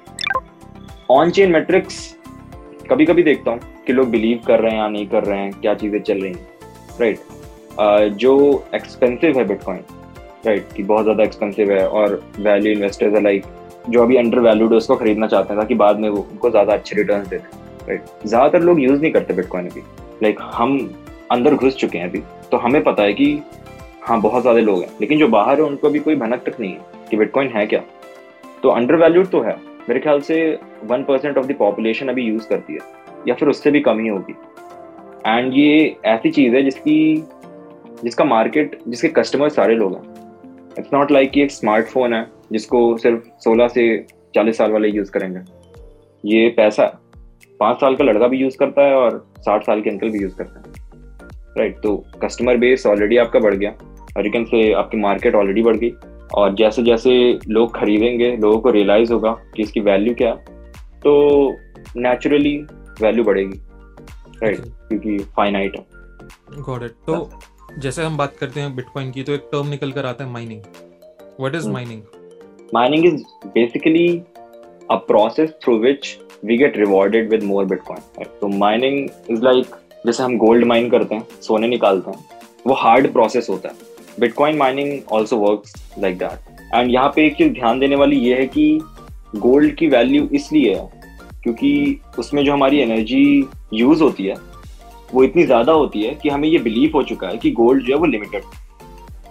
ऑन 1.09 1.29
चेन 1.29 1.51
मेट्रिक्स 1.51 2.15
कभी 2.89 3.05
कभी 3.05 3.23
देखता 3.23 3.51
हूँ 3.51 3.59
कि 3.87 3.93
लोग 3.93 4.09
बिलीव 4.09 4.41
कर 4.47 4.59
रहे 4.59 4.71
हैं 4.71 4.79
या 4.79 4.87
नहीं 4.87 5.07
कर 5.07 5.23
रहे 5.23 5.39
हैं 5.39 5.51
क्या 5.61 5.73
चीज़ें 5.73 6.01
चल 6.01 6.19
रही 6.19 6.31
हैं 6.31 6.47
राइट 6.99 7.19
uh, 7.19 8.17
जो 8.17 8.63
एक्सपेंसिव 8.75 9.37
है 9.37 9.45
बिटकॉइन 9.47 9.79
राइट 10.45 10.73
कि 10.75 10.83
बहुत 10.83 11.03
ज़्यादा 11.03 11.23
एक्सपेंसिव 11.23 11.71
है 11.71 11.87
और 11.89 12.21
वैल्यू 12.39 12.71
इन्वेस्टर्स 12.71 13.13
है 13.13 13.21
लाइक 13.23 13.45
जो 13.89 14.01
अभी 14.03 14.17
अंडर 14.17 14.39
वैल्यूड 14.39 14.71
है 14.71 14.77
उसको 14.77 14.95
खरीदना 14.95 15.27
चाहते 15.27 15.53
हैं 15.53 15.61
ताकि 15.61 15.75
बाद 15.75 15.99
में 15.99 16.09
वो 16.09 16.27
उनको 16.31 16.49
ज़्यादा 16.49 16.73
अच्छे 16.73 16.95
रिटर्न 16.95 17.27
दे 17.29 17.37
दें 17.37 17.87
राइट 17.87 18.25
ज़्यादातर 18.25 18.61
लोग 18.61 18.81
यूज़ 18.81 19.01
नहीं 19.01 19.11
करते 19.11 19.33
बिटकॉइन 19.33 19.69
अभी। 19.69 19.81
लाइक 20.23 20.39
हम 20.53 20.77
अंदर 21.31 21.55
घुस 21.55 21.75
चुके 21.75 21.97
हैं 21.97 22.09
अभी 22.09 22.21
तो 22.51 22.57
हमें 22.57 22.83
पता 22.83 23.03
है 23.03 23.13
कि 23.13 23.27
हाँ 24.01 24.19
बहुत 24.21 24.41
ज़्यादा 24.41 24.59
लोग 24.59 24.81
हैं 24.81 24.89
लेकिन 25.01 25.19
जो 25.19 25.27
बाहर 25.27 25.59
है 25.59 25.65
उनको 25.65 25.87
अभी 25.87 25.99
कोई 25.99 26.15
भनक 26.15 26.43
तक 26.45 26.59
नहीं 26.59 26.71
है 26.71 27.07
कि 27.09 27.17
बिटकॉइन 27.17 27.47
है 27.47 27.65
क्या। 27.67 27.81
तो 28.63 28.69
अंडर 28.69 28.95
वैल्यूड 28.95 29.29
तो 29.29 29.41
है 29.41 29.55
मेरे 29.89 29.99
ख्याल 29.99 30.19
से 30.19 30.59
one 30.83 31.03
percent 31.03 31.37
of 31.37 31.45
the 31.45 31.55
population 31.55 32.07
अभी 32.07 32.23
यूज़ 32.23 32.47
करती 32.47 32.73
है 32.73 32.79
या 33.27 33.35
फिर 33.35 33.49
उससे 33.49 33.71
भी 33.71 33.79
कम 33.79 33.99
ही 33.99 34.07
होगी। 34.07 34.35
एंड 35.27 35.53
ये 35.53 35.95
ऐसी 36.05 36.31
चीज़ 36.31 36.55
है 36.55 36.63
जिसकी 36.63 37.23
जिसका 38.03 38.23
मार्केट 38.23 38.79
जिसके 38.87 39.07
कस्टमर 39.07 39.49
सारे 39.49 39.75
लोग 39.75 39.95
हैं। 39.95 40.01
इट्स 40.79 40.89
नॉट 40.93 41.11
लाइक 41.11 41.31
कि 41.31 41.41
एक 41.41 41.51
स्मार्टफ़ोन 41.51 42.13
है 42.13 42.27
जिसको 42.51 42.97
सिर्फ़ 42.97 43.19
16 43.39 43.67
से 43.67 44.05
40 44.35 44.57
साल 44.57 44.71
वाले 44.71 44.87
यूज़ 44.87 45.11
करेंगे। 45.11 45.39
ये 46.25 46.49
पैसा 46.49 47.01
पाँच 47.59 47.77
साल 47.77 47.95
का 47.95 48.03
लड़का 48.03 48.27
भी 48.27 48.37
यूज़ 48.37 48.57
करता 48.57 48.81
है 48.81 48.95
और 48.95 49.33
साठ 49.39 49.63
साल 49.63 49.81
के 49.81 49.89
अंकल 49.89 50.09
भी 50.09 50.19
यूज़ 50.19 50.35
करते 50.35 50.59
हैं। 50.59 50.75
राइट 51.57 51.71
right, 51.71 51.83
तो 51.83 52.05
कस्टमर 52.23 52.57
बेस 52.57 52.87
ऑलरेडी 52.87 53.17
आपका 53.17 53.39
बढ़ 53.39 53.53
गया। 53.53 53.69
और 54.17 54.25
यू 54.25 54.31
कैन 54.31 54.45
से 54.45 54.73
आपकी 54.73 54.97
मार्केट 54.97 55.35
ऑलरेडी 55.35 55.61
बढ़ 55.61 55.75
गई। 55.75 55.91
और 56.33 56.55
जैसे 56.55 56.83
जैसे 56.83 57.11
लोग 57.47 57.75
खरीदेंगे 57.75 58.35
लोगों 58.37 58.59
को 58.61 58.69
रियलाइज़ 58.69 59.13
होगा 59.13 59.31
कि 59.55 59.63
इसकी 59.63 59.79
वैल्यू 59.79 60.15
क्या 60.15 60.29
है 60.29 60.71
तो 61.05 61.51
नेचुरली 61.97 62.57
वैल्यू 63.01 63.23
बढ़ेगी 63.23 63.59
राइट 64.43 64.59
क्योंकि 64.59 65.17
फाइनाइट 65.35 65.77
है। 65.77 65.85
गॉट 66.61 66.83
इट 66.83 66.91
तो 67.07 67.29
जैसे 67.79 68.03
हम 68.03 68.17
बात 68.17 68.35
करते 68.39 68.59
हैं 68.59 68.75
बिटकॉइन 68.75 69.11
की 69.11 69.23
तो 69.23 69.33
एक 69.33 69.49
टर्म 69.51 69.67
निकल 69.67 69.91
कर 69.91 70.05
आता 70.05 70.23
है 70.23 70.31
mining 70.31 70.61
what 71.39 71.55
is. 71.55 71.69
Mining 71.69 72.01
mining? 72.73 73.03
Is 73.07 73.21
basically 73.55 74.23
a 74.89 74.95
process 75.09 75.51
through 75.63 75.75
which 75.81 76.07
we 76.49 76.55
get 76.61 76.77
rewarded 76.81 77.33
with 77.33 77.43
more 77.49 77.65
bitcoin 77.71 77.99
right? 78.17 78.31
so 78.39 78.47
mining 78.63 78.97
is 79.33 79.43
like 79.47 79.75
जैसे 80.05 80.23
हम 80.23 80.37
गोल्ड 80.37 80.65
माइन 80.65 80.89
करते 80.89 81.15
हैं 81.15 81.41
सोने 81.41 81.67
निकालते 81.67 82.11
हैं 82.11 82.39
वो 82.67 82.73
हार्ड 82.73 83.11
प्रोसेस 83.13 83.47
होता 83.49 83.69
है। 83.69 83.75
Bitcoin 84.19 84.57
mining 84.57 85.11
also 85.13 85.37
work 85.37 85.63
like 85.99 86.17
that 86.17 86.73
and 86.73 86.91
यहाँ 86.91 87.11
पे 87.15 87.25
एक 87.25 87.35
चीज़ 87.37 87.53
ध्यान 87.53 87.79
देने 87.79 87.95
वाली 87.95 88.19
ये 88.19 88.35
है 88.39 88.45
कि 88.47 88.79
गोल्ड 89.37 89.75
की 89.75 89.87
वैल्यू 89.87 90.27
इसलिए 90.33 90.75
है 90.75 90.89
क्योंकि 91.43 91.99
उसमें 92.19 92.43
जो 92.45 92.53
हमारी 92.53 92.79
एनर्जी 92.79 93.47
यूज़ 93.73 94.01
होती 94.03 94.25
है, 94.25 94.35
वो 95.13 95.23
इतनी 95.23 95.43
ज़्यादा 95.45 95.73
होती 95.73 96.01
है 96.03 96.13
कि 96.21 96.29
हमें 96.29 96.47
ये 96.47 96.59
बिलीव 96.59 96.91
हो 96.95 97.03
चुका 97.03 97.27
है 97.27 97.37
कि 97.37 97.51
गोल्ड 97.53 97.83
जो 97.85 97.93
है 97.93 97.99
वो 97.99 98.05
लिमिटेड 98.05 98.43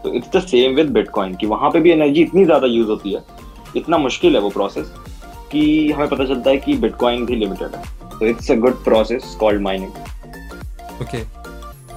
तो 0.02 0.12
it's 0.14 0.28
the 0.36 0.40
same 0.40 0.74
with 0.74 0.90
bitcoin 0.92 1.34
कि 1.36 1.46
वहाँ 1.46 1.70
पे 1.70 1.80
भी 1.80 1.90
एनर्जी 1.90 2.22
इतनी 2.22 2.44
ज़्यादा 2.44 2.66
यूज़ 2.66 2.88
होती 2.88 3.12
है, 3.12 3.22
इतना 3.76 3.98
मुश्किल 3.98 4.34
है 4.34 4.40
वो 4.40 4.50
प्रोसेस 4.50 4.92
कि 5.52 5.90
हमें 5.90 6.08
पता 6.08 6.24
चलता 6.24 6.50
है 6.50 6.56
कि 6.56 6.76
बिटकॉइन 6.78 7.24
भी 7.26 7.36
लिमिटेड 7.36 7.74
है। 7.74 7.82
तो 8.10 8.26
it's 8.26 8.50
a 8.50 8.54
good 8.56 8.82
process 8.84 9.36
called 9.40 9.62
mining 9.62 11.02
okay 11.02 11.22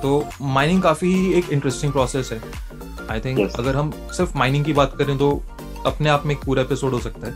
तो 0.02 0.24
माइनिंग 0.42 0.82
काफ़ी 0.82 1.14
एक 1.38 1.52
इंटरेस्टिंग 1.52 1.92
प्रोसेस 1.92 2.32
है। 2.32 2.40
I 3.12 3.20
think 3.20 3.40
Yes. 3.40 3.60
अगर 3.60 3.76
हम 3.76 3.92
सिर्फ़ 4.12 4.38
माइनिंग 4.38 4.66
की 4.66 4.74
बात 4.74 4.96
करें 4.98 5.18
तो 5.18 5.32
अपने 5.86 6.10
आप 6.10 6.26
में 6.26 6.36
एक 6.36 6.42
पूरा 6.46 6.62
एपिसोड 6.62 6.92
हो 6.92 7.00
सकता 7.00 7.28
है। 7.28 7.34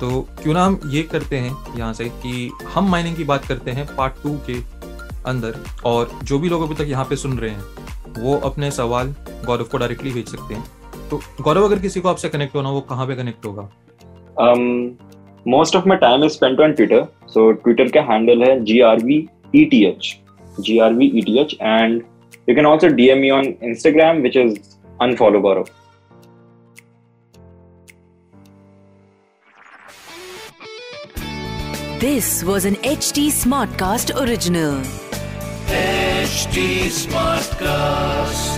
तो 0.00 0.20
क्यों 0.42 0.54
ना 0.54 0.64
हम 0.64 0.80
ये 0.86 1.02
करते 1.02 1.36
हैं 1.36 1.56
यहाँ 1.78 1.92
से 1.92 2.04
कि 2.04 2.50
हम 2.74 2.90
माइनिंग 2.90 3.16
की 3.16 3.24
बात 3.24 3.44
करते 3.44 3.70
हैं 3.70 3.86
पार्ट 3.96 4.22
टू 4.22 4.36
के 4.50 4.56
अंदर 5.26 5.56
और 5.84 6.10
जो 6.24 6.38
भी 6.38 6.48
लोग 6.48 6.62
अभी 6.62 6.74
तक 6.74 6.90
यहाँ 6.90 7.04
पे 7.04 7.16
सुन 7.16 7.38
रहे 7.38 7.50
हैं 7.50 8.22
वो 8.22 8.36
अपने 8.48 8.70
सवाल 8.70 9.14
गौरव 9.46 9.64
को 9.64 9.78
डायरेक्टली 9.78 10.10
भेज 10.10 10.28
सकते 10.28 10.54
हैं। 10.54 10.64
तो 11.10 11.20
गौरव 11.40 11.64
अगर 11.64 11.78
किसी 11.78 12.00
को 12.00 12.08
आपसे 12.08 12.28
कनेक्ट 12.28 12.54
होना 12.56 12.70
वो 12.70 12.80
कहाँ 12.80 13.06
पे 13.06 13.14
कनेक्ट 13.14 13.46
होगा? 13.46 13.68
Um 14.44 14.62
most 15.46 15.76
of 15.78 15.86
my 15.90 15.96
time 16.04 16.24
is 16.26 16.34
spent 16.36 16.62
on 16.64 16.74
twitter. 16.78 17.02
So 17.34 17.44
twitter 17.64 17.90
का 17.96 18.06
handle 18.08 18.42
है 18.44 18.54
grveth 18.64 20.08
grveth 20.68 21.54
and 21.72 22.02
you 22.48 22.54
can 22.58 22.66
also 22.72 22.88
dm 22.98 23.20
me 23.22 23.30
on 23.36 23.48
instagram 23.70 24.22
which 24.26 24.36
is 24.42 24.58
unfollow 25.00 25.42
gaurav 25.48 25.68
This 32.00 32.44
was 32.44 32.64
an 32.64 32.76
HT 32.76 33.26
Smartcast 33.26 34.14
original. 34.22 34.76
HT 35.66 36.86
Smartcast. 36.94 38.57